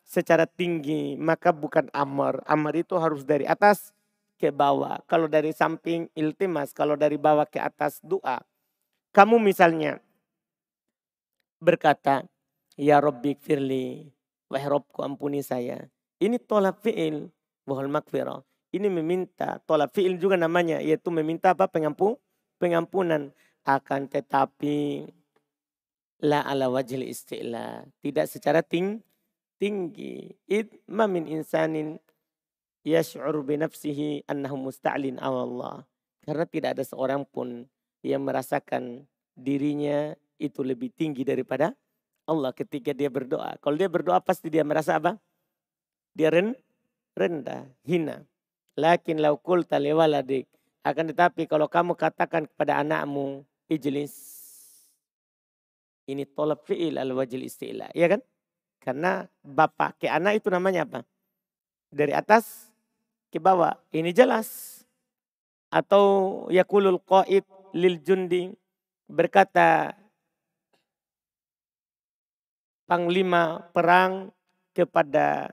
secara 0.07 0.47
tinggi, 0.47 1.19
maka 1.19 1.51
bukan 1.51 1.91
amar. 1.91 2.39
Amar 2.47 2.71
itu 2.79 2.95
harus 2.95 3.27
dari 3.27 3.43
atas 3.43 3.91
ke 4.39 4.55
bawah. 4.55 5.03
Kalau 5.03 5.27
dari 5.27 5.51
samping 5.51 6.07
iltimas, 6.15 6.71
kalau 6.71 6.95
dari 6.95 7.19
bawah 7.19 7.43
ke 7.43 7.59
atas 7.59 7.99
doa. 7.99 8.39
Kamu 9.11 9.35
misalnya 9.43 9.99
berkata, 11.59 12.23
Ya 12.79 13.03
Rabbi 13.03 13.35
firli, 13.35 14.14
wahai 14.55 14.71
Robku 14.71 15.03
ampuni 15.03 15.43
saya. 15.43 15.91
Ini 16.23 16.39
tolak 16.39 16.79
fi'il, 16.79 17.27
wahal 17.67 17.91
makfirah. 17.91 18.39
Ini 18.71 18.87
meminta, 18.87 19.59
tolak 19.67 19.91
fi'il 19.91 20.15
juga 20.15 20.39
namanya, 20.39 20.79
yaitu 20.79 21.11
meminta 21.11 21.51
apa? 21.51 21.67
Pengampun, 21.67 22.15
pengampunan. 22.55 23.35
Akan 23.67 24.07
tetapi 24.07 25.09
la 26.23 26.39
ala 26.47 26.71
wajil 26.71 27.03
isti'la. 27.03 27.83
Tidak 27.99 28.25
secara 28.31 28.63
ting, 28.63 29.03
tinggi. 29.59 30.31
Id 30.47 30.87
ma 30.87 31.03
min 31.03 31.27
insanin 31.27 31.99
yash'ur 32.87 33.43
binafsihi 33.43 34.23
annahu 34.31 34.71
musta'lin 34.71 35.19
Allah. 35.19 35.83
Karena 36.23 36.45
tidak 36.47 36.79
ada 36.79 36.83
seorang 36.87 37.27
pun 37.27 37.67
yang 38.05 38.23
merasakan 38.23 39.03
dirinya 39.35 40.15
itu 40.39 40.63
lebih 40.63 40.93
tinggi 40.95 41.25
daripada 41.25 41.73
Allah 42.25 42.51
ketika 42.53 42.91
dia 42.91 43.09
berdoa. 43.09 43.57
Kalau 43.61 43.77
dia 43.77 43.89
berdoa 43.89 44.17
pasti 44.21 44.49
dia 44.49 44.65
merasa 44.65 44.97
apa? 44.97 45.17
Dia 46.17 46.33
ren, 46.33 46.57
rendah, 47.13 47.69
hina. 47.85 48.25
Lakin 48.75 49.21
laukul 49.21 49.63
talewaladik. 49.63 50.49
Akan 50.85 51.09
tetapi 51.09 51.49
kalau 51.49 51.65
kamu 51.69 51.97
katakan 51.97 52.45
kepada 52.45 52.81
anakmu, 52.81 53.45
ijlis 53.69 54.35
ini 56.05 56.25
tolak 56.25 56.61
fi'il 56.65 57.01
al 57.01 57.09
wajil 57.17 57.41
istilah. 57.45 57.89
Ya 57.97 58.05
kan? 58.05 58.21
Karena 58.81 59.25
bapak 59.41 59.97
ke 59.97 60.07
anak 60.09 60.37
itu 60.37 60.53
namanya 60.53 60.85
apa? 60.85 61.01
Dari 61.89 62.13
atas 62.13 62.69
ke 63.33 63.41
bawah. 63.41 63.73
Ini 63.89 64.13
jelas. 64.13 64.81
Atau 65.73 66.45
yakulul 66.53 67.01
qaid 67.01 67.43
lil 67.73 67.97
jundi 68.05 68.53
berkata 69.09 69.97
panglima 72.85 73.69
perang 73.73 74.33
kepada 74.73 75.49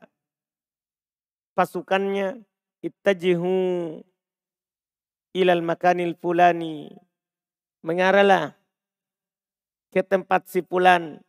pasukannya 1.52 2.44
ittajihu 2.80 4.00
ilal 5.32 5.64
makanil 5.64 6.12
fulani 6.16 6.92
mengarahlah 7.82 8.54
ke 9.92 10.00
tempat 10.00 10.48
si 10.48 10.64
pulan. 10.64 11.20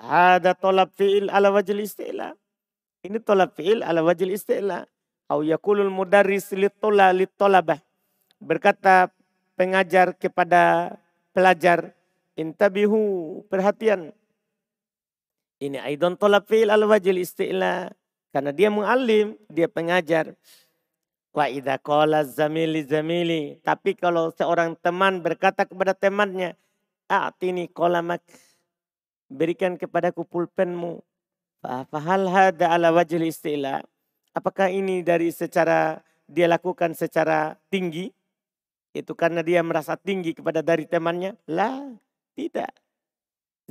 Ada 0.00 0.56
tolak 0.56 0.96
fi'il 0.96 1.28
ala 1.28 1.52
wajil 1.52 1.84
isti'la. 1.84 2.32
Ini 3.04 3.20
tolak 3.20 3.52
fi'il 3.52 3.84
ala 3.84 4.00
wajil 4.00 4.32
isti'la. 4.32 4.88
Au 5.28 5.44
yakulul 5.44 5.92
mudarris 5.92 6.48
litola 6.56 7.12
litolabah. 7.12 7.76
Berkata 8.40 9.12
pengajar 9.54 10.16
kepada 10.16 10.96
pelajar. 11.36 11.92
Intabihu 12.32 13.44
perhatian. 13.52 14.16
Ini 15.62 15.78
aidon 15.78 16.18
tolak 16.18 16.50
fi'il 16.50 16.74
ala 16.74 16.90
wajil 16.90 17.22
isti'la. 17.22 17.94
Karena 18.34 18.50
dia 18.50 18.66
mu'alim, 18.66 19.38
dia 19.46 19.70
pengajar. 19.70 20.34
Wa 21.30 21.46
idha 21.46 21.78
qala 21.78 22.26
zamili 22.26 22.82
zamili. 22.82 23.62
Tapi 23.62 23.94
kalau 23.94 24.34
seorang 24.34 24.74
teman 24.82 25.22
berkata 25.22 25.62
kepada 25.62 25.94
temannya, 25.94 26.58
a'tini 27.06 27.70
kolamak. 27.70 28.26
Berikan 29.30 29.78
kepadaku 29.78 30.26
pulpenmu. 30.26 30.98
Fahal 31.62 32.26
hada 32.26 32.74
ala 32.74 32.90
wajil 32.90 33.22
istilah. 33.22 33.86
Apakah 34.34 34.66
ini 34.66 35.06
dari 35.06 35.30
secara 35.30 36.02
dia 36.26 36.50
lakukan 36.50 36.96
secara 36.98 37.54
tinggi? 37.70 38.10
Itu 38.90 39.14
karena 39.14 39.46
dia 39.46 39.62
merasa 39.62 39.94
tinggi 39.94 40.34
kepada 40.34 40.58
dari 40.60 40.90
temannya? 40.90 41.38
Lah, 41.46 41.86
tidak. 42.34 42.74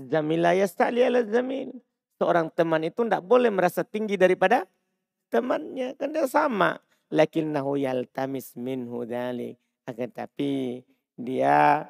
Zamila 0.00 0.52
yasta'li 0.52 1.00
ala 1.09 1.24
zamil. 1.24 1.72
Seorang 2.20 2.52
teman 2.52 2.85
itu 2.85 3.04
tidak 3.04 3.24
boleh 3.24 3.48
merasa 3.48 3.80
tinggi 3.80 4.20
daripada 4.20 4.68
temannya. 5.32 5.96
Kan 5.96 6.12
dia 6.12 6.28
sama. 6.28 6.76
Lakinnahu 7.09 7.80
yaltamis 7.80 8.56
minhu 8.61 9.09
dhalik. 9.09 9.56
Akan 9.88 10.11
tapi 10.12 10.85
dia 11.16 11.87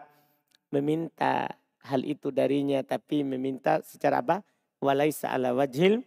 meminta 0.70 1.50
hal 1.86 2.02
itu 2.06 2.30
darinya 2.30 2.82
tapi 2.86 3.26
meminta 3.26 3.82
secara 3.82 4.22
apa? 4.22 4.42
Walaisa 4.78 5.34
ala 5.34 5.50
wajhil 5.50 6.06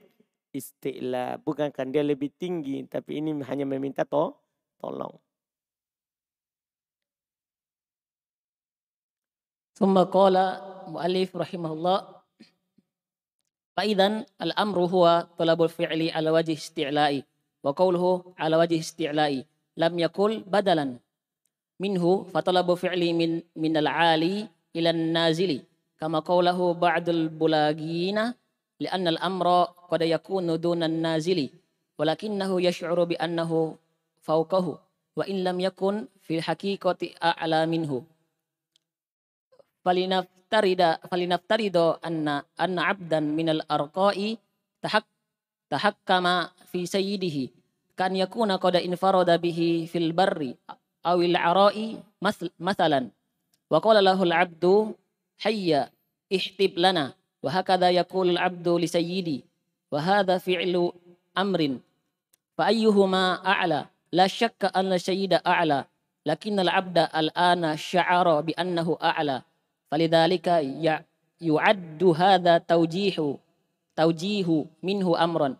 isti'la. 0.55 1.43
Bukankah 1.43 1.83
dia 1.91 2.03
lebih 2.05 2.31
tinggi 2.35 2.85
tapi 2.87 3.19
ini 3.19 3.35
hanya 3.43 3.67
meminta 3.67 4.07
to 4.07 4.35
tolong. 4.79 5.19
ثم 9.79 9.95
قال 9.95 10.35
مؤلف 10.94 11.36
رحمه 11.36 11.72
الله. 11.72 11.98
فإذا 13.76 14.26
الأمر 14.42 14.78
هو 14.94 15.26
طلب 15.38 15.58
الفعل 15.62 16.00
على 16.14 16.30
وجه 16.30 16.52
استعلاء 16.52 17.22
وقوله 17.64 18.04
على 18.38 18.54
وجه 18.56 18.78
استعلاء 18.78 19.44
لم 19.76 19.92
يقل 19.98 20.32
بدلا. 20.46 20.86
منه 21.80 22.04
فطلب 22.30 22.68
فعل 22.74 23.02
من 23.14 23.42
من 23.56 23.74
العالي 23.76 24.48
إلى 24.76 24.90
النازل 24.90 25.50
كما 25.98 26.18
قوله 26.18 26.58
بعض 26.72 27.08
البلاغين 27.08 28.18
لأن 28.80 29.04
الأمر 29.08 29.46
قد 29.90 30.02
يكون 30.02 30.60
دون 30.60 30.82
النازل 30.82 31.50
ولكنه 31.98 32.50
يشعر 32.62 33.04
بأنه 33.04 33.50
فوقه 34.22 34.66
وإن 35.16 35.36
لم 35.44 35.60
يكن 35.60 35.94
في 36.22 36.38
الحقيقة 36.38 37.00
أعلى 37.22 37.66
منه. 37.66 38.02
فلنفترض 39.84 40.96
فلنفترض 41.10 41.76
أن 42.06 42.28
أن 42.60 42.78
عبدا 42.78 43.20
من 43.20 43.48
الأرقاء 43.48 44.36
تحك 44.82 45.04
تحكم 45.70 46.46
في 46.66 46.86
سيده 46.86 47.50
كأن 47.96 48.16
يكون 48.16 48.52
قد 48.52 48.76
انفرد 48.76 49.30
به 49.40 49.88
في 49.92 49.98
البر 49.98 50.54
أو 51.06 51.22
العراء 51.22 52.02
مثلا. 52.60 53.10
وقال 53.70 54.04
له 54.04 54.22
العبد 54.22 54.94
حي 55.38 55.86
احتب 56.36 56.72
لنا. 56.76 57.14
وهكذا 57.42 57.90
يقول 57.90 58.30
العبد 58.30 58.68
لسيدي 58.68 59.44
وهذا 59.92 60.38
فعل 60.38 60.92
أمر 61.38 61.78
فأيهما 62.58 63.46
أعلى؟ 63.46 63.86
لا 64.12 64.26
شك 64.26 64.72
أن 64.76 64.92
السيد 64.92 65.32
أعلى 65.32 65.84
لكن 66.26 66.60
العبد 66.60 66.98
الآن 66.98 67.76
شعر 67.76 68.40
بأنه 68.40 68.98
أعلى. 69.02 69.42
Falidhalika 69.94 70.58
ya 70.58 71.06
yu'addu 71.38 72.18
hadha 72.18 72.58
taujihu 72.58 73.38
taujihu 73.94 74.66
minhu 74.82 75.14
amran 75.14 75.54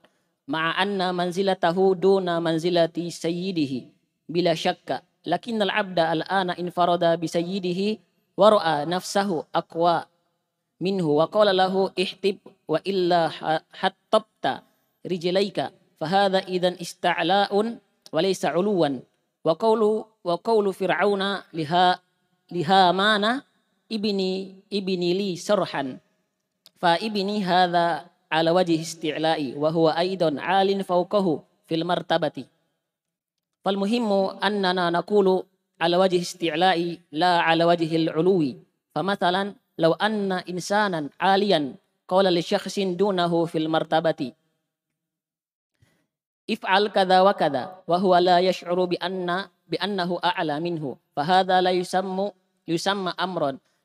ma'a 0.51 0.75
anna 0.75 1.15
manzilatahu 1.15 1.95
duna 1.95 2.43
manzilati 2.43 3.15
sayyidihi. 3.15 3.95
Bila 4.27 4.59
syakka 4.59 5.07
lakinnal 5.23 5.71
abda 5.71 6.11
al'ana 6.19 6.59
infarada 6.59 7.15
bi 7.15 7.31
sayyidihi 7.31 8.03
wa 8.35 8.59
ra'a 8.59 8.83
nafsahu 8.91 9.47
aqwa 9.55 10.11
minhu 10.83 11.15
wa 11.15 11.31
qala 11.31 11.55
lahu 11.55 11.95
ihtib 11.95 12.43
wa 12.67 12.83
illa 12.83 13.31
hattabta 13.71 14.67
rijlaika 15.07 15.71
fahadha 16.03 16.43
idan 16.51 16.75
ista'la'un 16.83 17.79
wa 18.11 18.19
laysa 18.19 18.51
'uluwan. 18.51 18.99
Wa 19.47 19.55
qawlu 19.55 20.03
wa 20.27 20.35
qawlu 20.43 20.75
fir'auna 20.75 21.47
liha 21.55 22.03
liha 22.51 22.91
mana 22.91 23.47
wajhi 28.51 28.83
isti'la'i 28.83 29.55
wa 29.55 29.71
huwa 29.71 29.95
aidan 29.95 30.43
'alin 30.43 30.83
fawqahu 30.83 31.43
fil 31.71 31.85
martabati 31.87 32.45
fal 33.63 33.79
muhimmu 33.79 34.43
annana 34.43 34.91
naqulu 34.91 35.47
ala 35.79 35.97
wajhi 36.03 36.21
isti'la'i 36.21 36.99
la 37.15 37.47
ala 37.47 37.71
wajhi 37.71 37.95
al-'uluwi 37.95 38.59
famathalan 38.91 39.55
law 39.79 39.95
anna 40.03 40.43
insanan 40.51 41.15
'aliyan 41.19 41.79
qala 42.11 42.29
li 42.35 42.43
syakhsin 42.43 42.99
dunahu 42.99 43.47
fil 43.47 43.71
martabati 43.71 44.35
if'al 46.51 46.93
kadha 46.93 47.25
wa 47.25 47.33
kadha 47.33 47.81
wa 47.89 47.97
huwa 47.97 48.21
la 48.21 48.37
yash'uru 48.45 48.95
bi 48.95 48.97
anna 49.01 49.49
bi 49.65 49.81
annahu 49.81 50.21
a'la 50.21 50.61
minhu 50.61 50.99
fa 51.17 51.25
hadha 51.25 51.65
la 51.65 51.73
yusammu 51.73 52.29
yusamma 52.69 53.17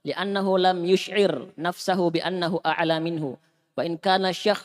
amran 0.05 0.07
li'annahu 0.07 0.57
lam 0.57 0.85
yush'ir 0.85 1.51
nafsahu 1.57 2.11
bi 2.11 2.19
annahu 2.23 2.59
a'la 2.63 2.99
minhu 2.99 3.35
wa 3.75 3.83
in 3.83 3.97
kana 3.97 4.31
syakh 4.31 4.63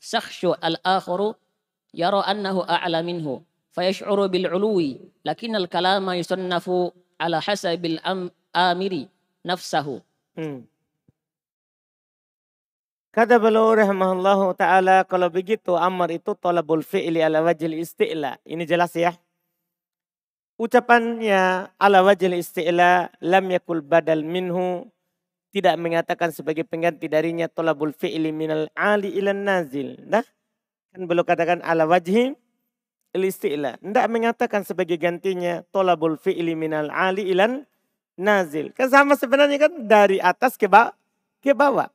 sakhshu 0.00 0.54
al-akharu 0.58 1.34
yara 1.94 2.22
annahu 2.26 2.66
a'la 2.66 3.02
minhu 3.02 3.42
fayash'uru 3.74 4.30
bil 4.30 4.46
'uluwi 4.50 4.98
lakin 5.24 5.54
al-kalama 5.54 6.18
yusannafu 6.18 6.90
ala 7.18 7.38
hasabil 7.40 8.02
amiri 8.54 9.08
nafsahu 9.44 10.02
Hmm. 10.36 10.68
Kata 13.08 13.40
beliau 13.40 13.72
rahimahullah 13.72 14.52
ta'ala 14.52 15.00
kalau 15.08 15.32
begitu 15.32 15.72
amar 15.72 16.12
itu 16.12 16.36
tolabul 16.36 16.84
fi'li 16.84 17.24
ala 17.24 17.40
wajil 17.40 17.72
isti'la. 17.72 18.36
Ini 18.44 18.68
jelas 18.68 18.92
ya. 18.92 19.16
Ucapannya 20.56 21.68
ala 21.76 22.00
wajil 22.00 22.32
isti'la 22.32 23.12
lam 23.20 23.44
yakul 23.52 23.84
badal 23.84 24.24
minhu. 24.24 24.88
Tidak 25.52 25.76
mengatakan 25.76 26.32
sebagai 26.32 26.64
pengganti 26.64 27.08
darinya 27.08 27.48
tolabul 27.48 27.92
fi'li 27.92 28.32
minal 28.32 28.68
ali 28.72 29.12
ilan 29.12 29.44
nazil. 29.44 30.00
Nah, 30.04 30.24
kan 30.92 31.00
beliau 31.04 31.24
katakan 31.28 31.60
ala 31.60 31.84
wajhi 31.84 32.32
isti'la. 33.12 33.80
Tidak 33.80 34.06
mengatakan 34.12 34.64
sebagai 34.64 34.96
gantinya 34.96 35.60
tolabul 35.72 36.16
fi'li 36.16 36.56
minal 36.56 36.88
ali 36.88 37.28
ilan 37.28 37.64
nazil. 38.16 38.72
Kan 38.72 38.88
sama 38.88 39.16
sebenarnya 39.16 39.68
kan 39.68 39.72
dari 39.84 40.20
atas 40.20 40.56
ke, 40.56 40.68
bawah. 40.68 40.92
Ke 41.44 41.52
bawah. 41.52 41.92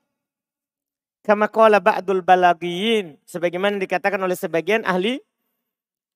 Kama 1.21 1.49
qala 1.49 1.77
ba'dul 1.77 2.25
balagiyin. 2.25 3.17
Sebagaimana 3.25 3.77
dikatakan 3.77 4.21
oleh 4.21 4.37
sebagian 4.37 4.81
ahli 4.85 5.21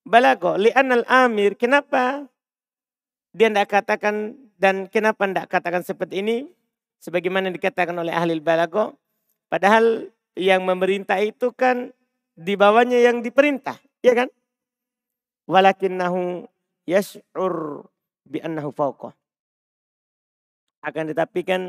balago. 0.01 0.57
Li'anal 0.57 1.05
amir. 1.05 1.53
Kenapa 1.57 2.25
dia 3.35 3.51
tidak 3.51 3.67
katakan 3.67 4.39
dan 4.55 4.87
kenapa 4.87 5.27
tidak 5.27 5.51
katakan 5.51 5.83
seperti 5.83 6.23
ini? 6.23 6.47
Sebagaimana 7.03 7.51
dikatakan 7.51 7.91
oleh 7.99 8.15
ahli 8.15 8.39
balago. 8.39 8.95
Padahal 9.51 10.07
yang 10.39 10.63
memerintah 10.63 11.19
itu 11.19 11.51
kan 11.51 11.91
di 12.39 12.55
bawahnya 12.55 13.03
yang 13.03 13.19
diperintah. 13.19 13.75
Ya 13.99 14.15
kan? 14.15 14.31
Walakinnahu 15.51 16.47
yash'ur 16.87 17.85
bi'annahu 18.23 18.71
fauqah. 18.71 19.11
Akan 20.79 21.11
tetapi 21.11 21.43
kan 21.43 21.61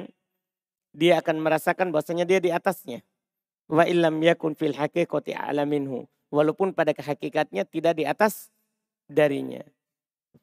dia 0.96 1.18
akan 1.18 1.42
merasakan 1.42 1.92
bahwasanya 1.92 2.24
dia 2.24 2.40
di 2.40 2.48
atasnya 2.48 3.04
wa 3.68 3.84
illam 3.84 4.22
yakun 4.22 4.54
fil 4.54 4.72
haqiqati 4.72 5.34
a'la 5.34 5.68
minhu 5.68 6.06
walaupun 6.30 6.72
pada 6.72 6.94
kehakikatnya 6.96 7.66
tidak 7.68 7.98
di 7.98 8.08
atas 8.08 8.48
darinya 9.10 9.60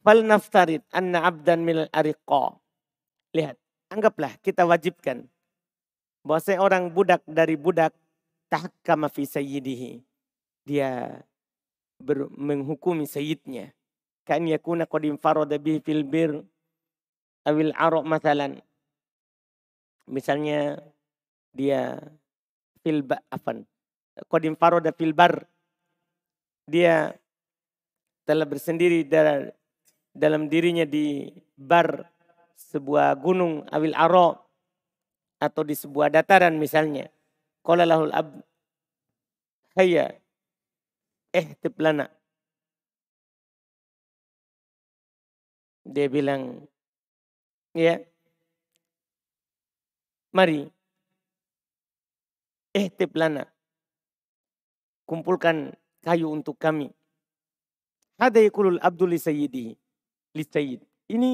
fal 0.04 0.22
naftarid 0.22 0.84
anna 0.92 1.24
abdan 1.26 1.64
minal 1.64 1.90
ariqa 1.90 2.60
lihat 3.34 3.58
anggaplah 3.90 4.36
kita 4.44 4.68
wajibkan 4.68 5.26
bahwa 6.24 6.40
seorang 6.40 6.88
budak 6.92 7.24
dari 7.28 7.60
budak 7.60 7.92
tahkama 8.54 9.10
fi 9.10 9.26
sayyidihi. 9.26 10.06
Dia 10.64 11.20
ber, 12.00 12.32
menghukumi 12.32 13.10
sayyidnya. 13.10 13.76
Kan 14.24 14.48
yakuna 14.48 14.88
qad 14.88 15.04
infarada 15.04 15.60
bihi 15.60 15.84
fil 15.84 16.08
bir 16.08 16.46
awil 17.44 17.76
arok 17.76 18.08
masalan 18.08 18.64
misalnya 20.08 20.80
dia 21.52 22.00
fil 22.80 23.04
afan 23.28 23.68
kodim 24.32 24.56
faroda 24.56 24.96
fil 24.96 25.12
bar. 25.12 25.44
Dia 26.64 27.12
telah 28.24 28.48
bersendiri 28.48 29.04
dalam 30.14 30.48
dirinya 30.48 30.86
di 30.86 31.30
bar 31.58 32.06
sebuah 32.56 33.18
gunung 33.18 33.66
awil 33.74 33.98
aro 33.98 34.38
atau 35.42 35.66
di 35.66 35.76
sebuah 35.76 36.14
dataran 36.14 36.56
misalnya 36.56 37.10
qala 37.66 37.84
lahul 37.84 38.14
ab 38.14 38.30
hayya 39.76 40.14
ihtib 41.34 41.76
lana 41.82 42.08
dia 45.84 46.08
bilang 46.08 46.64
ya 47.74 48.00
mari 50.32 50.70
Ihtib 52.74 53.14
lana. 53.14 53.46
Kumpulkan 55.06 55.78
kayu 56.02 56.34
untuk 56.34 56.58
kami. 56.58 56.90
Hada 58.18 58.42
yakulul 58.42 58.82
abdul 58.82 59.14
li 59.14 59.22
sayyidihi. 60.34 60.38
Li 60.38 60.44
sayyid. 60.44 60.82
Ini 61.14 61.32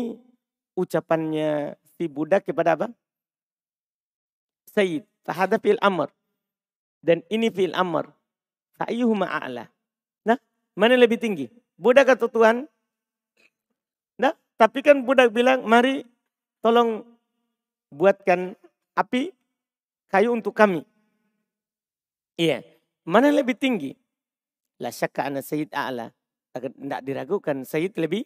ucapannya 0.76 1.80
si 1.96 2.12
budak 2.12 2.44
kepada 2.46 2.76
apa? 2.76 2.88
Sayyid. 4.76 5.08
Fahada 5.24 5.60
fil 5.60 5.80
amr. 5.80 6.12
Dan 7.00 7.24
ini 7.32 7.48
fil 7.48 7.72
amr. 7.72 8.12
Fa'ayyuhuma 8.80 9.28
a'la. 9.28 9.68
Nah, 10.24 10.40
mana 10.76 10.96
lebih 10.96 11.20
tinggi? 11.20 11.52
Budak 11.80 12.16
atau 12.16 12.32
Tuhan? 12.32 12.68
Nah, 14.20 14.36
tapi 14.56 14.84
kan 14.84 15.04
budak 15.04 15.32
bilang, 15.32 15.64
mari 15.68 16.04
tolong 16.64 17.04
buatkan 17.92 18.56
api 18.96 19.32
kayu 20.12 20.36
untuk 20.36 20.56
kami. 20.56 20.84
Iya. 22.40 22.64
Mana 23.04 23.32
lebih 23.32 23.56
tinggi? 23.56 23.96
La 24.80 24.92
syakka 24.96 25.28
anna 25.28 25.44
sayyid 25.44 25.72
a'la. 25.76 26.12
Tidak 26.56 27.02
diragukan 27.04 27.68
sayyid 27.68 27.96
lebih 28.00 28.24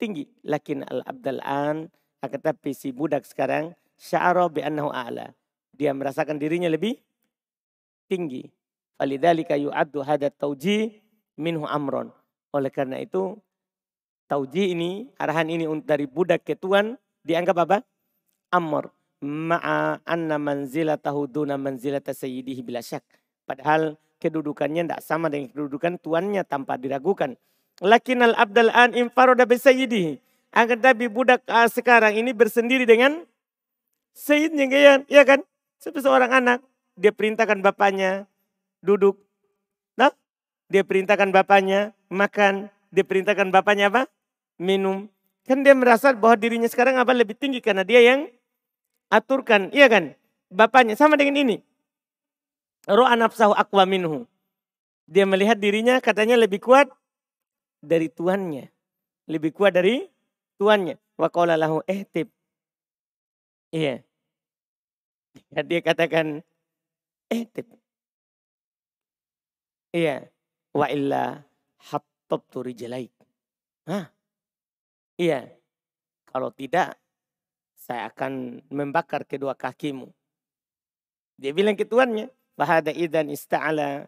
tinggi. 0.00 0.24
Lakin 0.48 0.88
al-abdal 0.88 1.44
an. 1.44 1.92
Akan 2.24 2.40
tapi 2.40 2.72
si 2.72 2.88
budak 2.90 3.28
sekarang. 3.28 3.76
Sya'ara 4.00 4.48
bi'annahu 4.48 4.88
a'la. 4.88 5.36
Dia 5.76 5.92
merasakan 5.92 6.40
dirinya 6.40 6.72
lebih 6.72 6.96
tinggi. 8.08 8.48
Falidhalika 8.96 9.60
yu'addu 9.60 10.00
hadat 10.00 10.40
tauji 10.40 11.04
minhu 11.36 11.68
amron. 11.68 12.08
Oleh 12.56 12.72
karena 12.72 12.96
itu. 12.96 13.36
Tauji 14.24 14.72
ini, 14.72 15.10
arahan 15.18 15.52
ini 15.52 15.68
dari 15.84 16.08
budak 16.08 16.48
ke 16.48 16.56
tuan. 16.56 16.96
Dianggap 17.20 17.56
apa? 17.68 17.78
Amr. 18.48 18.88
Ma'a 19.20 20.00
anna 20.08 20.40
manzilatahu 20.40 21.28
duna 21.28 21.60
manzilata 21.60 22.16
sayyidihi 22.16 22.64
bila 22.64 22.80
syak 22.80 23.04
Padahal 23.44 24.00
kedudukannya 24.16 24.88
tidak 24.88 25.04
sama 25.04 25.28
dengan 25.28 25.52
kedudukan 25.52 26.00
tuannya 26.00 26.40
tanpa 26.48 26.80
diragukan. 26.80 27.36
Lakin 27.80 28.20
al 28.20 28.36
abdal 28.36 28.68
an 28.70 28.92
infaroda 28.92 29.48
besayidi. 29.48 30.20
Akan 30.52 30.82
tapi 30.82 31.08
budak 31.08 31.40
uh, 31.48 31.64
sekarang 31.70 32.12
ini 32.12 32.36
bersendiri 32.36 32.84
dengan 32.84 33.24
sayidnya 34.12 34.66
ya, 34.68 34.94
ya 35.08 35.22
kan? 35.24 35.40
Seperti 35.80 36.04
seorang 36.04 36.28
anak. 36.28 36.58
Dia 37.00 37.14
perintahkan 37.14 37.64
bapaknya 37.64 38.28
duduk. 38.84 39.16
Nah, 39.96 40.12
dia 40.68 40.84
perintahkan 40.84 41.32
bapaknya 41.32 41.96
makan. 42.12 42.68
Dia 42.92 43.06
perintahkan 43.06 43.48
bapaknya 43.48 43.88
apa? 43.88 44.02
Minum. 44.60 45.08
Kan 45.48 45.64
dia 45.64 45.72
merasa 45.72 46.12
bahwa 46.12 46.36
dirinya 46.36 46.68
sekarang 46.68 47.00
apa 47.00 47.16
lebih 47.16 47.38
tinggi 47.38 47.64
karena 47.64 47.80
dia 47.80 48.04
yang 48.04 48.28
aturkan. 49.08 49.72
Iya 49.72 49.88
kan? 49.88 50.04
Bapaknya 50.52 51.00
sama 51.00 51.16
dengan 51.16 51.40
ini. 51.40 51.56
Ro'a 52.84 53.16
nafsahu 53.16 53.56
akwa 53.56 53.88
minhu. 53.88 54.28
Dia 55.08 55.24
melihat 55.24 55.56
dirinya 55.56 55.98
katanya 56.02 56.36
lebih 56.36 56.60
kuat 56.60 56.92
dari 57.80 58.12
tuannya. 58.12 58.68
Lebih 59.26 59.50
kuat 59.56 59.76
dari 59.76 60.04
tuannya. 60.60 60.96
Wa 61.16 61.28
qala 61.32 61.56
lahu 61.56 61.80
ihtib. 61.88 62.28
Iya. 63.72 64.04
Dia 65.50 65.80
katakan 65.80 66.44
ihtib. 67.32 67.66
Iya. 69.92 70.28
Wa 70.70 70.86
illa 70.92 71.42
hattabtu 71.80 72.62
rijalaik. 72.62 73.12
Hah? 73.90 74.12
Iya. 75.18 75.50
Kalau 76.30 76.54
tidak, 76.54 76.94
saya 77.74 78.06
akan 78.06 78.62
membakar 78.70 79.26
kedua 79.26 79.58
kakimu. 79.58 80.06
Dia 81.40 81.50
bilang 81.50 81.74
ke 81.74 81.82
tuannya, 81.82 82.30
Fahada 82.60 82.92
idan 82.92 83.32
ista'ala. 83.32 84.04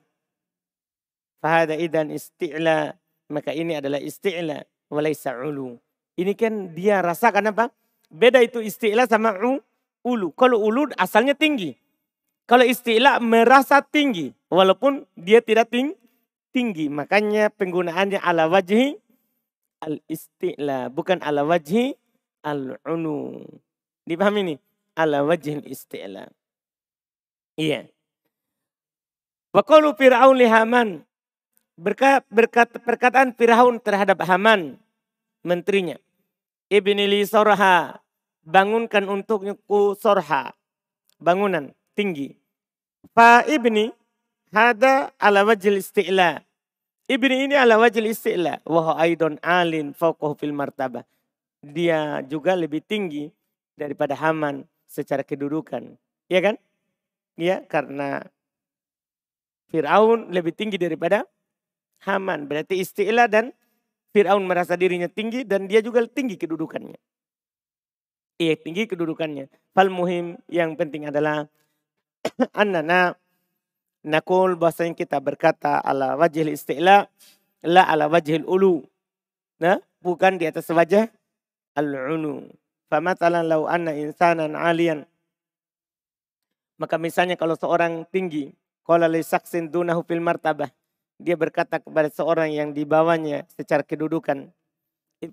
Fahada 1.40 1.72
idan 1.72 2.12
isti'la. 2.12 3.00
Maka 3.30 3.54
ini 3.54 3.78
adalah 3.78 4.00
isti'la. 4.02 4.64
Walaysa 4.92 5.36
ulu. 5.38 5.78
Ini 6.18 6.32
kan 6.36 6.74
dia 6.76 7.00
rasakan 7.00 7.52
apa? 7.54 7.72
Beda 8.12 8.42
itu 8.44 8.60
isti'la 8.60 9.08
sama 9.08 9.32
u, 9.40 9.62
ulu. 10.04 10.34
Kalau 10.36 10.60
ulu 10.60 10.92
asalnya 11.00 11.32
tinggi. 11.32 11.72
Kalau 12.44 12.66
istilah 12.66 13.22
merasa 13.22 13.80
tinggi. 13.80 14.34
Walaupun 14.52 15.08
dia 15.16 15.40
tidak 15.40 15.72
ting 15.72 15.96
tinggi. 16.52 16.92
Makanya 16.92 17.48
penggunaannya 17.48 18.20
ala 18.20 18.50
wajhi 18.52 19.00
al-isti'la. 19.80 20.92
Bukan 20.92 21.24
ala 21.24 21.48
wajhi 21.48 21.96
al-unu. 22.44 23.40
Dipahami 24.04 24.40
ini? 24.44 24.54
Ala 24.92 25.24
wajhi 25.24 25.64
al-isti'la. 25.64 26.28
Iya. 27.56 27.88
Waqalu 29.56 29.96
Fir'aun 29.96 30.36
li 30.36 30.48
Haman. 30.48 30.88
Berkat, 31.82 32.22
berkat, 32.30 32.70
perkataan 32.78 33.34
Fir'aun 33.34 33.82
terhadap 33.82 34.22
Haman. 34.22 34.78
Menterinya. 35.42 35.98
Ibni 36.70 37.10
li 37.10 37.26
sorha. 37.26 37.98
Bangunkan 38.46 39.10
untukku 39.10 39.98
sorha. 39.98 40.54
Bangunan 41.18 41.74
tinggi. 41.98 42.38
Fa 43.10 43.42
ibni 43.50 43.90
hada 44.54 45.10
ala 45.18 45.42
wajil 45.42 45.82
isti'la. 45.82 46.46
Ibni 47.10 47.50
ini 47.50 47.58
ala 47.58 47.82
wajil 47.82 48.06
isti'la. 48.06 48.62
Wah 48.62 48.94
aidon 49.02 49.42
alin 49.42 49.90
fauqahu 49.90 50.38
fil 50.38 50.54
martabah. 50.54 51.02
Dia 51.66 52.22
juga 52.22 52.54
lebih 52.54 52.86
tinggi 52.86 53.26
daripada 53.74 54.14
Haman 54.14 54.62
secara 54.86 55.26
kedudukan. 55.26 55.98
Iya 56.30 56.40
kan? 56.46 56.56
Ya, 57.34 57.66
karena 57.66 58.22
Fir'aun 59.74 60.30
lebih 60.30 60.54
tinggi 60.54 60.78
daripada 60.78 61.26
Haman. 62.02 62.50
Berarti 62.50 62.82
istilah 62.82 63.30
dan 63.30 63.54
Fir'aun 64.12 64.44
merasa 64.44 64.76
dirinya 64.76 65.08
tinggi 65.08 65.46
dan 65.46 65.70
dia 65.70 65.80
juga 65.80 66.04
tinggi 66.04 66.36
kedudukannya. 66.36 66.98
Iya 68.36 68.54
tinggi 68.58 68.90
kedudukannya. 68.90 69.48
Fal 69.72 69.88
muhim 69.88 70.36
yang 70.50 70.74
penting 70.74 71.08
adalah 71.08 71.46
annana 72.58 73.14
nakul 74.02 74.58
bahasanya 74.58 74.98
kita 74.98 75.22
berkata 75.22 75.78
ala 75.78 76.18
wajhil 76.18 76.50
isti'la 76.50 77.06
la 77.64 77.82
ala 77.86 78.10
wajhil 78.10 78.44
ulu. 78.44 78.82
Nah, 79.62 79.78
bukan 80.02 80.42
di 80.42 80.50
atas 80.50 80.66
wajah 80.74 81.06
al-unu. 81.78 82.50
Famatalan 82.90 83.46
lau 83.46 83.70
anna 83.70 83.94
insanan 83.94 84.58
alian 84.58 85.06
maka 86.82 86.98
misalnya 86.98 87.38
kalau 87.38 87.54
seorang 87.54 88.02
tinggi, 88.10 88.50
kalau 88.82 89.06
li 89.06 89.22
saksin 89.22 89.70
dunahu 89.70 90.02
fil 90.02 90.18
martabah, 90.18 90.66
dia 91.22 91.38
berkata 91.38 91.78
kepada 91.78 92.10
seorang 92.10 92.50
yang 92.50 92.74
dibawanya 92.74 93.46
secara 93.54 93.86
kedudukan, 93.86 94.50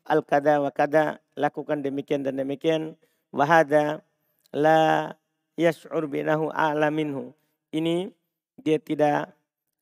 al 0.06 0.22
kada 0.22 0.62
wa 0.62 0.70
kada, 0.70 1.18
lakukan 1.34 1.82
demikian 1.82 2.22
dan 2.22 2.38
demikian, 2.38 2.94
wahada 3.34 4.06
la 4.54 5.14
yash'ur 5.58 6.06
binahu 6.06 6.54
a'la 6.54 6.94
minhu. 6.94 7.34
Ini 7.74 8.14
dia 8.62 8.78
tidak 8.78 9.34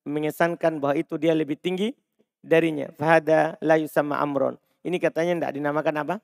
mengesankan 0.08 0.80
bahwa 0.80 0.96
itu 0.96 1.20
dia 1.20 1.36
lebih 1.36 1.60
tinggi 1.60 1.92
darinya. 2.40 2.88
Fahada 2.96 3.60
la 3.60 3.76
yusama 3.76 4.18
amron. 4.24 4.56
Ini 4.88 4.96
katanya 5.04 5.44
tidak 5.44 5.54
dinamakan 5.60 5.96
apa? 6.08 6.16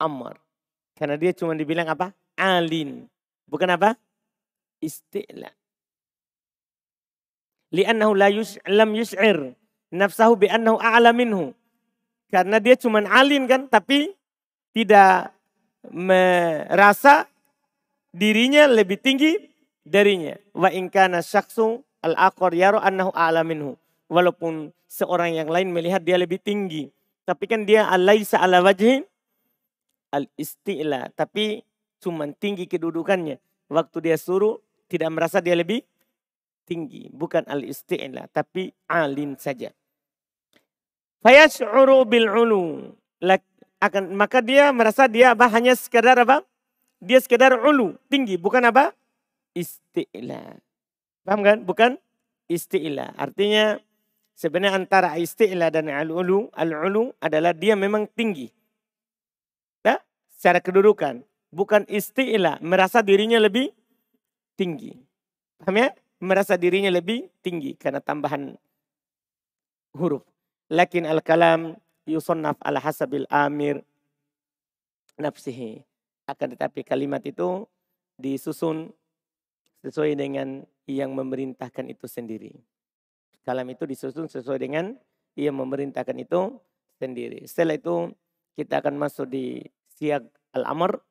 Amr. 0.00 0.40
Karena 0.96 1.20
dia 1.20 1.36
cuma 1.36 1.52
dibilang 1.52 1.86
apa? 1.92 2.16
Alin. 2.40 3.04
Bukan 3.44 3.68
apa? 3.68 4.00
isti'la. 4.84 5.48
Li'annahu 7.74 8.14
la 8.14 8.30
yus, 8.30 8.54
lam 8.70 8.94
yus'ir 8.94 9.58
nafsahu 9.90 10.38
bi'annahu 10.38 10.78
a'la 10.78 11.10
minhu. 11.10 11.50
Karena 12.30 12.62
dia 12.62 12.78
cuma 12.78 13.02
alin 13.02 13.50
kan, 13.50 13.66
tapi 13.66 14.14
tidak 14.70 15.34
merasa 15.90 17.26
dirinya 18.14 18.70
lebih 18.70 18.98
tinggi 19.02 19.38
darinya. 19.82 20.38
Wa 20.54 20.70
inkana 20.70 21.18
syaksu 21.18 21.82
al-aqar 22.02 22.54
yaro 22.54 22.78
annahu 22.78 23.10
a'la 23.10 23.42
minhu. 23.42 23.74
Walaupun 24.06 24.70
seorang 24.86 25.34
yang 25.34 25.50
lain 25.50 25.74
melihat 25.74 26.02
dia 26.02 26.14
lebih 26.14 26.38
tinggi. 26.38 26.90
Tapi 27.26 27.44
kan 27.50 27.66
dia 27.66 27.90
alaisa 27.90 28.38
ala 28.38 28.62
wajhin 28.62 29.02
al-isti'la. 30.14 31.10
Tapi 31.18 31.66
cuma 31.98 32.30
tinggi 32.38 32.70
kedudukannya. 32.70 33.42
Waktu 33.66 33.98
dia 34.10 34.16
suruh 34.20 34.60
tidak 34.86 35.10
merasa 35.10 35.42
dia 35.42 35.56
lebih 35.56 35.82
tinggi. 36.64 37.12
Bukan 37.12 37.44
al-isti'la, 37.46 38.28
tapi 38.32 38.72
alin 38.90 39.36
saja. 39.36 39.70
Fayash'uru 41.24 42.04
bil'ulu. 42.04 42.92
Akan, 43.80 44.16
maka 44.16 44.40
dia 44.40 44.72
merasa 44.72 45.04
dia 45.04 45.36
apa? 45.36 45.44
Hanya 45.52 45.76
sekedar 45.76 46.16
apa? 46.16 46.40
Dia 47.04 47.20
sekedar 47.20 47.52
ulu, 47.52 48.00
tinggi. 48.08 48.40
Bukan 48.40 48.64
apa? 48.64 48.96
Isti'la. 49.52 50.56
Paham 51.24 51.40
kan? 51.44 51.58
Bukan 51.64 52.00
isti'la. 52.48 53.12
Artinya 53.16 53.76
sebenarnya 54.36 54.80
antara 54.80 55.20
isti'la 55.20 55.68
dan 55.68 55.92
al-ulu, 55.92 56.48
al-ulu 56.56 57.12
adalah 57.20 57.52
dia 57.52 57.76
memang 57.76 58.08
tinggi. 58.08 58.48
Ya? 59.84 60.00
Secara 60.32 60.64
kedudukan. 60.64 61.20
Bukan 61.52 61.84
isti'la, 61.88 62.64
merasa 62.64 63.04
dirinya 63.04 63.36
lebih 63.36 63.68
tinggi. 64.56 64.96
Paham 65.60 65.76
ya? 65.76 65.92
Merasa 66.24 66.56
dirinya 66.56 66.88
lebih 66.88 67.28
tinggi 67.44 67.76
karena 67.76 68.00
tambahan 68.00 68.56
huruf. 69.92 70.24
Lakin 70.72 71.04
al-kalam 71.04 71.76
yusonnaf 72.08 72.56
ala 72.64 72.80
hasabil 72.80 73.28
amir 73.28 73.84
nafsihi. 75.20 75.84
Akan 76.24 76.56
tetapi 76.56 76.80
kalimat 76.80 77.20
itu 77.28 77.68
disusun 78.16 78.88
sesuai 79.84 80.16
dengan 80.16 80.64
yang 80.88 81.12
memerintahkan 81.12 81.92
itu 81.92 82.08
sendiri. 82.08 82.56
Kalam 83.44 83.68
itu 83.68 83.84
disusun 83.84 84.24
sesuai 84.24 84.56
dengan 84.56 84.96
yang 85.36 85.60
memerintahkan 85.60 86.16
itu 86.16 86.56
sendiri. 86.96 87.44
Setelah 87.44 87.76
itu 87.76 88.16
kita 88.56 88.80
akan 88.80 88.96
masuk 88.96 89.28
di 89.28 89.60
siag 89.92 90.24
al-amr 90.56 91.04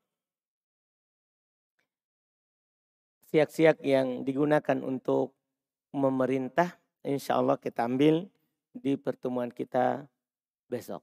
siak-siak 3.34 3.82
yang 3.82 4.22
digunakan 4.22 4.78
untuk 4.86 5.34
memerintah 5.90 6.78
insya 7.02 7.42
Allah 7.42 7.58
kita 7.58 7.90
ambil 7.90 8.30
di 8.78 8.94
pertemuan 8.94 9.50
kita 9.50 10.06
besok. 10.70 11.02